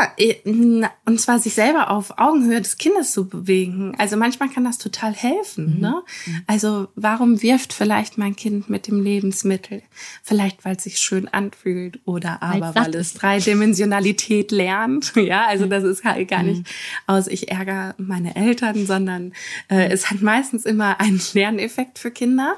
und 1.05 1.21
zwar 1.21 1.39
sich 1.39 1.55
selber 1.55 1.91
auf 1.91 2.19
Augenhöhe 2.19 2.61
des 2.61 2.79
Kindes 2.79 3.13
zu 3.13 3.29
bewegen. 3.29 3.95
Also 3.99 4.17
manchmal 4.17 4.49
kann 4.49 4.65
das 4.65 4.79
total 4.79 5.13
helfen. 5.13 5.81
Ne? 5.81 6.03
Also 6.47 6.89
warum 6.95 7.43
wirft 7.43 7.73
vielleicht 7.73 8.19
mein 8.19 8.37
Kind 8.37 8.69
mit 8.71 8.87
dem 8.87 9.03
Lebensmittel? 9.03 9.83
Vielleicht, 10.23 10.65
weil 10.65 10.77
es 10.77 10.85
sich 10.85 10.99
schön 10.99 11.29
anfühlt 11.29 12.01
oder 12.05 12.43
aber 12.43 12.75
weil 12.75 12.95
es. 12.95 13.15
Dreidimensionalität 13.15 14.51
lernt. 14.51 15.13
Ja, 15.27 15.47
also 15.47 15.67
das 15.67 15.83
ist 15.83 16.05
halt 16.05 16.29
gar 16.29 16.45
nicht 16.45 16.63
aus, 17.07 17.27
ich 17.27 17.51
ärgere 17.51 17.97
meine 17.99 18.37
Eltern, 18.37 18.87
sondern 18.87 19.33
äh, 19.69 19.89
es 19.89 20.09
hat 20.09 20.23
meistens 20.23 20.65
immer 20.65 21.01
einen 21.01 21.21
Lerneffekt 21.33 21.99
für 21.99 22.13
Kinder. 22.13 22.55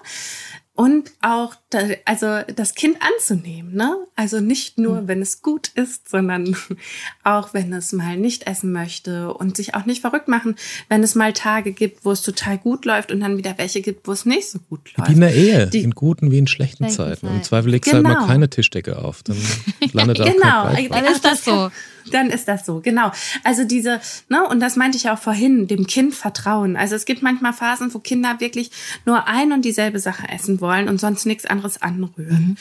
Und 0.81 1.11
auch, 1.23 1.57
da, 1.71 1.81
also 2.05 2.39
das 2.55 2.77
Kind 2.77 2.99
anzunehmen, 3.03 3.75
ne? 3.75 3.97
Also 4.15 4.39
nicht 4.39 4.79
nur, 4.79 5.09
wenn 5.09 5.21
es 5.21 5.43
gut 5.43 5.73
ist, 5.75 6.09
sondern 6.09 6.57
auch, 7.25 7.53
wenn 7.53 7.73
es 7.73 7.93
mal 7.93 8.17
nicht 8.17 8.47
essen 8.47 8.71
möchte 8.71 9.35
und 9.35 9.57
sich 9.57 9.75
auch 9.75 9.87
nicht 9.87 10.03
verrückt 10.03 10.29
machen, 10.29 10.55
wenn 10.89 11.03
es 11.03 11.17
mal 11.17 11.33
Tage 11.33 11.73
gibt, 11.73 12.05
wo 12.05 12.13
es 12.13 12.23
total 12.23 12.59
gut 12.59 12.85
läuft 12.85 13.11
und 13.11 13.19
dann 13.19 13.37
wieder 13.37 13.59
welche 13.59 13.81
gibt, 13.81 14.07
wo 14.07 14.13
es 14.13 14.25
nicht 14.25 14.49
so 14.49 14.61
gut 14.71 14.97
läuft. 14.97 15.11
Wie 15.11 15.15
in 15.15 15.21
der 15.21 15.35
Ehe, 15.35 15.67
Die- 15.67 15.83
in 15.83 15.97
guten 15.97 16.31
wie 16.31 16.39
in 16.39 16.47
schlechten 16.47 16.85
Schlechten 16.85 16.97
Zeiten. 16.97 17.27
Im. 17.27 17.43
Zweifel 17.43 17.71
legst 17.73 17.91
du 17.91 17.97
halt 17.97 18.05
mal 18.05 18.15
Genau. 18.15 18.27
keine 18.29 18.49
Tischdecke 18.49 18.99
auf. 18.99 19.25
Dann 19.25 19.37
landet 19.93 20.21
da 20.21 20.25
auch 20.27 20.33
Genau, 20.33 20.63
kein 20.75 20.87
Fleisch. 20.87 20.89
Dann 21.03 21.13
ist 21.13 21.25
das 21.25 21.45
so. 21.45 21.71
Dann 22.13 22.31
ist 22.31 22.49
das 22.49 22.65
so, 22.65 22.81
genau. 22.81 23.13
Also 23.45 23.65
diese, 23.65 24.01
ne, 24.31 24.47
und 24.49 24.61
das 24.61 24.77
meinte 24.77 24.97
ich 24.97 25.03
ja 25.05 25.15
auch 25.15 25.19
vorhin, 25.19 25.67
dem 25.67 25.87
Kind 25.87 26.15
vertrauen. 26.15 26.75
Also 26.75 26.95
es 26.95 27.05
gibt 27.05 27.21
manchmal 27.21 27.53
Phasen, 27.53 27.93
wo 27.93 27.99
Kinder 27.99 28.37
wirklich 28.39 28.71
nur 29.05 29.27
ein 29.29 29.53
und 29.53 29.63
dieselbe 29.67 29.99
Sache 29.99 30.27
essen 30.27 30.59
wollen 30.63 30.68
und 30.89 31.01
sonst 31.01 31.25
nichts 31.27 31.47
anderes 31.47 31.81
anrühren. 31.81 32.59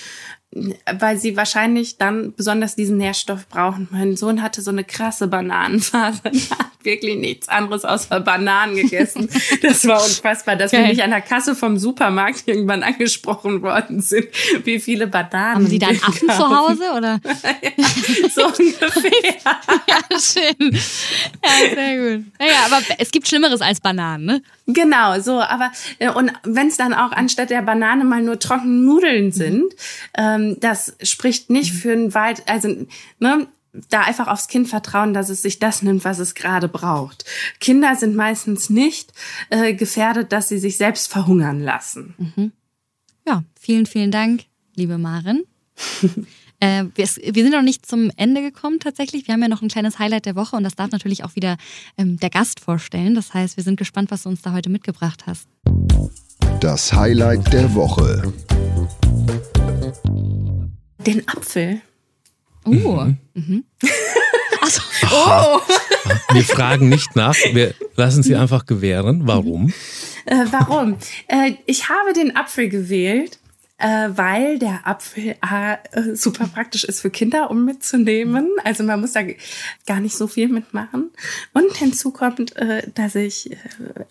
Weil 0.99 1.17
sie 1.17 1.35
wahrscheinlich 1.35 1.97
dann 1.97 2.33
besonders 2.33 2.75
diesen 2.75 2.97
Nährstoff 2.97 3.47
brauchen. 3.47 3.87
Mein 3.91 4.15
Sohn 4.15 4.41
hatte 4.41 4.61
so 4.61 4.71
eine 4.71 4.83
krasse 4.83 5.27
Bananenphase. 5.27 6.21
Wirklich 6.88 7.17
nichts 7.17 7.50
anderes 7.50 7.84
außer 7.84 8.21
Bananen 8.21 8.78
gegessen. 8.78 9.28
Das 9.62 9.86
war 9.88 10.02
unfassbar, 10.02 10.56
dass 10.56 10.71
wir 10.71 10.80
Geil. 10.80 10.89
nicht 10.89 11.04
an 11.04 11.10
der 11.10 11.21
Kasse 11.21 11.54
vom 11.56 11.78
Supermarkt 11.78 12.43
irgendwann 12.45 12.84
angesprochen 12.84 13.62
worden 13.62 14.00
sind, 14.00 14.28
wie 14.63 14.80
viele 14.80 15.08
Bananen. 15.08 15.56
Haben 15.56 15.67
Sie 15.67 15.80
da 15.80 15.88
einen 15.88 16.00
wir 16.00 16.08
Affen 16.08 16.30
zu. 16.30 16.58
Hause 16.58 16.91
oder? 16.95 17.19
So 18.34 18.45
ungefähr. 18.45 19.12
ja, 19.88 20.19
schön. 20.19 20.71
Ja, 20.71 21.76
sehr 21.76 22.17
gut. 22.17 22.26
Naja, 22.39 22.54
aber 22.67 22.82
es 23.00 23.12
gibt 23.12 23.28
Schlimmeres 23.28 23.62
als 23.62 23.82
Bananen, 23.82 24.26
ne? 24.26 24.41
Genau, 24.67 25.19
so, 25.19 25.41
aber 25.41 25.71
äh, 26.00 26.10
und 26.10 26.32
wenn 26.43 26.67
es 26.67 26.78
dann 26.78 26.93
auch 26.93 27.12
anstatt 27.12 27.50
der 27.50 27.63
Banane 27.63 28.06
mal 28.06 28.21
nur 28.21 28.39
trockene 28.39 28.73
Nudeln 28.73 29.32
sind, 29.32 29.73
ähm, 30.17 30.58
das 30.60 30.95
spricht 31.02 31.50
nicht 31.50 31.73
für 31.73 31.91
ein 31.91 32.13
weit, 32.13 32.43
also 32.47 32.69
ne, 33.19 33.47
da 33.89 34.01
einfach 34.01 34.27
aufs 34.27 34.47
Kind 34.47 34.67
vertrauen, 34.67 35.13
dass 35.13 35.29
es 35.29 35.41
sich 35.41 35.59
das 35.59 35.81
nimmt, 35.81 36.05
was 36.05 36.19
es 36.19 36.35
gerade 36.35 36.67
braucht. 36.67 37.25
Kinder 37.59 37.95
sind 37.95 38.15
meistens 38.15 38.69
nicht 38.69 39.13
äh, 39.49 39.73
gefährdet, 39.73 40.31
dass 40.31 40.49
sie 40.49 40.59
sich 40.59 40.77
selbst 40.77 41.11
verhungern 41.11 41.61
lassen. 41.61 42.15
Mhm. 42.17 42.51
Ja, 43.27 43.43
vielen, 43.59 43.85
vielen 43.85 44.11
Dank, 44.11 44.45
liebe 44.75 44.97
Maren. 44.97 45.43
äh, 46.59 46.85
wir, 46.95 47.05
wir, 47.05 47.43
sind 47.43 47.51
noch 47.51 47.61
nicht 47.61 47.85
zum 47.85 48.09
Ende 48.15 48.41
gekommen 48.41 48.79
tatsächlich. 48.79 49.27
Wir 49.27 49.33
haben 49.33 49.41
ja 49.41 49.47
noch 49.47 49.61
ein 49.61 49.67
kleines 49.67 49.99
Highlight 49.99 50.25
der 50.25 50.35
Woche 50.35 50.55
und 50.55 50.63
das 50.63 50.75
darf 50.75 50.91
natürlich 50.91 51.23
auch 51.23 51.35
wieder 51.35 51.57
ähm, 51.97 52.17
der 52.17 52.29
Gast 52.29 52.59
vorstellen. 52.59 53.15
Das 53.15 53.33
heißt, 53.33 53.57
wir 53.57 53.63
sind 53.63 53.77
gespannt, 53.77 54.11
was 54.11 54.23
du 54.23 54.29
uns 54.29 54.41
da 54.41 54.53
heute 54.53 54.69
mitgebracht 54.69 55.25
hast. 55.27 55.47
Das 56.61 56.93
Highlight 56.93 57.51
der 57.53 57.73
Woche. 57.75 58.33
Den 61.05 61.27
Apfel. 61.27 61.81
Oh. 62.67 63.06
Mhm. 63.06 63.17
mhm. 63.34 63.63
Also, 64.60 64.82
oh. 65.12 65.62
Wir 66.34 66.43
fragen 66.43 66.89
nicht 66.89 67.15
nach, 67.15 67.36
wir 67.53 67.73
lassen 67.95 68.23
sie 68.23 68.36
einfach 68.36 68.65
gewähren. 68.65 69.21
Warum? 69.25 69.71
Äh, 70.25 70.45
warum? 70.51 70.97
Äh, 71.27 71.53
ich 71.67 71.88
habe 71.88 72.12
den 72.13 72.36
Apfel 72.36 72.67
gewählt, 72.67 73.39
äh, 73.79 74.09
weil 74.09 74.57
der 74.57 74.87
Apfel 74.87 75.35
äh, 75.41 76.15
super 76.15 76.47
praktisch 76.47 76.83
ist 76.83 77.01
für 77.01 77.11
Kinder, 77.11 77.51
um 77.51 77.63
mitzunehmen. 77.63 78.49
Also 78.63 78.83
man 78.83 78.99
muss 78.99 79.11
da 79.11 79.21
gar 79.85 79.99
nicht 79.99 80.15
so 80.15 80.27
viel 80.27 80.47
mitmachen. 80.47 81.11
Und 81.53 81.75
hinzu 81.77 82.11
kommt, 82.11 82.55
äh, 82.55 82.89
dass 82.95 83.15
ich 83.15 83.51
äh, 83.51 83.57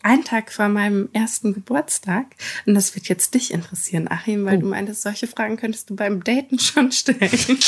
einen 0.02 0.24
Tag 0.24 0.52
vor 0.52 0.68
meinem 0.68 1.08
ersten 1.12 1.52
Geburtstag, 1.52 2.26
und 2.64 2.74
das 2.74 2.94
wird 2.94 3.08
jetzt 3.08 3.34
dich 3.34 3.52
interessieren, 3.52 4.08
Achim, 4.08 4.44
weil 4.44 4.58
oh. 4.58 4.60
du 4.60 4.66
meintest, 4.68 5.02
solche 5.02 5.26
Fragen 5.26 5.56
könntest 5.56 5.90
du 5.90 5.96
beim 5.96 6.22
Daten 6.22 6.58
schon 6.60 6.92
stellen. 6.92 7.18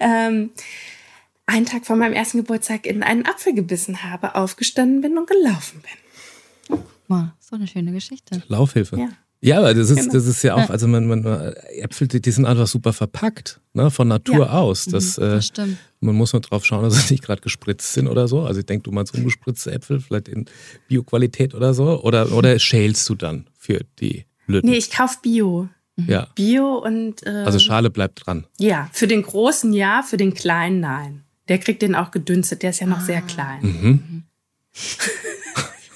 ähm, 0.00 0.50
einen 1.46 1.66
Tag 1.66 1.86
vor 1.86 1.96
meinem 1.96 2.14
ersten 2.14 2.38
Geburtstag 2.38 2.86
in 2.86 3.02
einen 3.02 3.26
Apfel 3.26 3.54
gebissen 3.54 4.02
habe, 4.02 4.34
aufgestanden 4.34 5.00
bin 5.00 5.16
und 5.16 5.28
gelaufen 5.28 5.82
bin. 5.82 6.78
Wow, 7.08 7.28
so 7.38 7.56
eine 7.56 7.66
schöne 7.66 7.92
Geschichte. 7.92 8.42
Laufhilfe. 8.48 8.98
Ja. 8.98 9.08
Ja, 9.44 9.58
aber 9.58 9.74
das 9.74 9.90
ist, 9.90 9.98
genau. 9.98 10.12
das 10.14 10.26
ist 10.26 10.42
ja 10.42 10.54
auch, 10.54 10.70
also 10.70 10.88
man, 10.88 11.06
man, 11.06 11.22
Äpfel, 11.76 12.08
die 12.08 12.30
sind 12.30 12.46
einfach 12.46 12.66
super 12.66 12.94
verpackt, 12.94 13.60
ne, 13.74 13.90
von 13.90 14.08
Natur 14.08 14.46
ja. 14.46 14.52
aus. 14.52 14.86
Das, 14.86 15.18
mhm, 15.18 15.22
das 15.22 15.34
äh, 15.34 15.42
stimmt. 15.42 15.78
Man 16.00 16.14
muss 16.14 16.32
nur 16.32 16.40
drauf 16.40 16.64
schauen, 16.64 16.82
dass 16.82 16.94
sie 17.08 17.14
nicht 17.14 17.24
gerade 17.24 17.42
gespritzt 17.42 17.92
sind 17.92 18.08
oder 18.08 18.26
so. 18.26 18.40
Also 18.40 18.60
ich 18.60 18.66
denke, 18.66 18.84
du 18.84 18.90
meinst 18.90 19.14
ungespritzte 19.14 19.72
Äpfel, 19.72 20.00
vielleicht 20.00 20.28
in 20.28 20.46
Bio-Qualität 20.88 21.54
oder 21.54 21.74
so. 21.74 22.02
Oder, 22.02 22.32
oder 22.32 22.58
schälst 22.58 23.06
du 23.10 23.14
dann 23.14 23.46
für 23.58 23.80
die 24.00 24.24
Lütten? 24.46 24.70
Nee, 24.70 24.78
ich 24.78 24.90
kauf 24.90 25.20
Bio. 25.20 25.68
Mhm. 25.96 26.08
Ja. 26.08 26.28
Bio 26.34 26.78
und. 26.78 27.26
Äh, 27.26 27.44
also 27.44 27.58
Schale 27.58 27.90
bleibt 27.90 28.26
dran. 28.26 28.46
Ja, 28.58 28.88
für 28.92 29.06
den 29.06 29.20
großen 29.20 29.74
ja, 29.74 30.02
für 30.02 30.16
den 30.16 30.32
kleinen 30.32 30.80
nein. 30.80 31.22
Der 31.48 31.58
kriegt 31.58 31.82
den 31.82 31.94
auch 31.94 32.10
gedünstet, 32.10 32.62
der 32.62 32.70
ist 32.70 32.80
ja 32.80 32.86
noch 32.86 33.00
ah. 33.00 33.04
sehr 33.04 33.20
klein. 33.20 33.60
Mhm. 33.60 34.22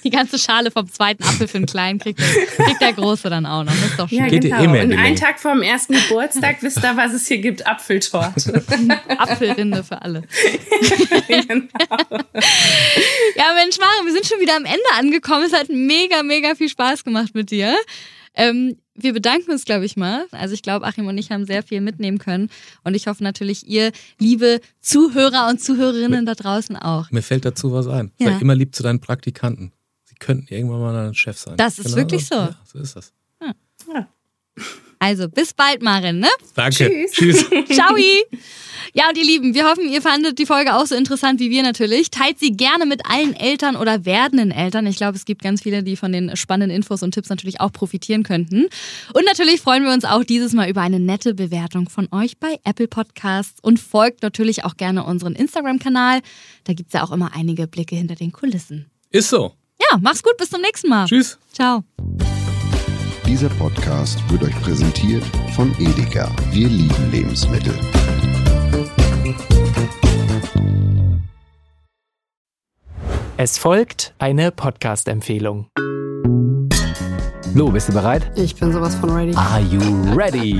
Die 0.03 0.09
ganze 0.09 0.39
Schale 0.39 0.71
vom 0.71 0.89
zweiten 0.91 1.23
Apfel 1.23 1.47
für 1.47 1.57
den 1.57 1.65
Kleinen 1.65 1.99
kriegt 1.99 2.19
der, 2.19 2.65
kriegt 2.65 2.81
der 2.81 2.93
Große 2.93 3.29
dann 3.29 3.45
auch 3.45 3.63
noch. 3.63 3.73
Das 3.73 3.85
ist 3.85 3.99
doch 3.99 4.09
schön. 4.09 4.19
Ja, 4.19 4.27
Geht 4.27 4.43
genau. 4.43 4.61
Und 4.61 4.93
einen 4.93 5.15
Tag 5.15 5.39
vor 5.39 5.53
dem 5.53 5.61
ersten 5.61 5.93
Geburtstag 5.93 6.57
wisst 6.61 6.83
ihr, 6.83 6.95
was 6.95 7.13
es 7.13 7.27
hier 7.27 7.39
gibt? 7.39 7.67
Apfeltorte. 7.67 8.63
Apfelrinde 9.17 9.83
für 9.83 10.01
alle. 10.01 10.21
genau. 11.27 11.67
Ja, 13.35 13.53
Mensch, 13.55 13.77
Maren, 13.79 14.05
wir 14.05 14.13
sind 14.13 14.25
schon 14.25 14.39
wieder 14.39 14.55
am 14.55 14.65
Ende 14.65 14.79
angekommen. 14.97 15.43
Es 15.45 15.53
hat 15.53 15.69
mega, 15.69 16.23
mega 16.23 16.55
viel 16.55 16.69
Spaß 16.69 17.03
gemacht 17.03 17.35
mit 17.35 17.51
dir. 17.51 17.75
Ähm, 18.35 18.77
wir 18.95 19.13
bedanken 19.13 19.51
uns, 19.51 19.65
glaube 19.65 19.85
ich, 19.85 19.97
mal. 19.97 20.25
Also 20.31 20.53
ich 20.53 20.61
glaube, 20.61 20.85
Achim 20.85 21.07
und 21.07 21.17
ich 21.17 21.31
haben 21.31 21.45
sehr 21.45 21.63
viel 21.63 21.81
mitnehmen 21.81 22.17
können. 22.17 22.49
Und 22.83 22.95
ich 22.95 23.07
hoffe 23.07 23.23
natürlich, 23.23 23.67
ihr, 23.67 23.91
liebe 24.19 24.59
Zuhörer 24.81 25.47
und 25.49 25.61
Zuhörerinnen 25.61 26.25
da 26.25 26.35
draußen 26.35 26.75
auch. 26.75 27.09
Mir 27.11 27.21
fällt 27.21 27.45
dazu 27.45 27.71
was 27.71 27.87
ein. 27.87 28.11
Ja. 28.19 28.31
Sei 28.31 28.41
immer 28.41 28.55
lieb 28.55 28.75
zu 28.75 28.83
deinen 28.83 28.99
Praktikanten 28.99 29.71
könnten 30.19 30.53
irgendwann 30.53 30.79
mal 30.81 31.07
ein 31.07 31.15
Chef 31.15 31.37
sein. 31.37 31.57
Das 31.57 31.79
ist 31.79 31.85
genau 31.85 31.97
wirklich 31.97 32.27
so. 32.27 32.35
Ja, 32.35 32.55
so 32.65 32.79
ist 32.79 32.95
das. 32.95 33.13
Ja. 33.41 34.07
Also, 35.01 35.29
bis 35.29 35.53
bald, 35.53 35.81
Marin, 35.81 36.19
ne? 36.19 36.27
Danke. 36.55 37.07
Tschüss. 37.09 37.47
Tschüss. 37.49 37.67
Ciao. 37.73 37.95
Ja, 38.93 39.07
und 39.07 39.17
ihr 39.17 39.23
Lieben, 39.23 39.53
wir 39.53 39.65
hoffen, 39.65 39.87
ihr 39.87 40.01
fandet 40.01 40.39
die 40.39 40.45
Folge 40.45 40.75
auch 40.75 40.85
so 40.85 40.95
interessant 40.95 41.39
wie 41.39 41.49
wir 41.49 41.63
natürlich. 41.63 42.09
Teilt 42.09 42.37
sie 42.37 42.51
gerne 42.51 42.85
mit 42.85 43.05
allen 43.05 43.33
Eltern 43.33 43.77
oder 43.77 44.03
werdenden 44.03 44.51
Eltern. 44.51 44.85
Ich 44.87 44.97
glaube, 44.97 45.15
es 45.15 45.23
gibt 45.23 45.41
ganz 45.41 45.61
viele, 45.61 45.83
die 45.83 45.95
von 45.95 46.11
den 46.11 46.35
spannenden 46.35 46.75
Infos 46.75 47.01
und 47.01 47.13
Tipps 47.13 47.29
natürlich 47.29 47.61
auch 47.61 47.71
profitieren 47.71 48.23
könnten. 48.23 48.67
Und 49.13 49.25
natürlich 49.25 49.61
freuen 49.61 49.85
wir 49.85 49.93
uns 49.93 50.03
auch 50.03 50.25
dieses 50.25 50.53
Mal 50.53 50.69
über 50.69 50.81
eine 50.81 50.99
nette 50.99 51.33
Bewertung 51.33 51.87
von 51.87 52.09
euch 52.11 52.37
bei 52.37 52.59
Apple 52.65 52.89
Podcasts 52.89 53.59
und 53.61 53.79
folgt 53.79 54.21
natürlich 54.21 54.65
auch 54.65 54.75
gerne 54.75 55.05
unseren 55.05 55.33
Instagram-Kanal. 55.33 56.19
Da 56.65 56.73
gibt 56.73 56.89
es 56.89 56.93
ja 56.93 57.03
auch 57.03 57.11
immer 57.11 57.33
einige 57.33 57.67
Blicke 57.67 57.95
hinter 57.95 58.15
den 58.15 58.33
Kulissen. 58.33 58.87
Ist 59.11 59.29
so. 59.29 59.53
Ja, 59.81 59.97
mach's 60.01 60.21
gut, 60.21 60.37
bis 60.37 60.49
zum 60.49 60.61
nächsten 60.61 60.89
Mal. 60.89 61.05
Tschüss. 61.05 61.37
Ciao. 61.53 61.83
Dieser 63.25 63.49
Podcast 63.49 64.19
wird 64.29 64.43
euch 64.43 64.61
präsentiert 64.61 65.23
von 65.55 65.73
Edeka. 65.79 66.29
Wir 66.51 66.67
lieben 66.67 67.11
Lebensmittel. 67.11 67.73
Es 73.37 73.57
folgt 73.57 74.13
eine 74.19 74.51
Podcast-Empfehlung. 74.51 75.67
Lo, 77.53 77.69
bist 77.71 77.89
du 77.89 77.93
bereit? 77.93 78.31
Ich 78.35 78.55
bin 78.55 78.71
sowas 78.73 78.95
von 78.95 79.09
ready. 79.11 79.33
Are 79.35 79.61
you 79.61 79.79
ready? 80.15 80.59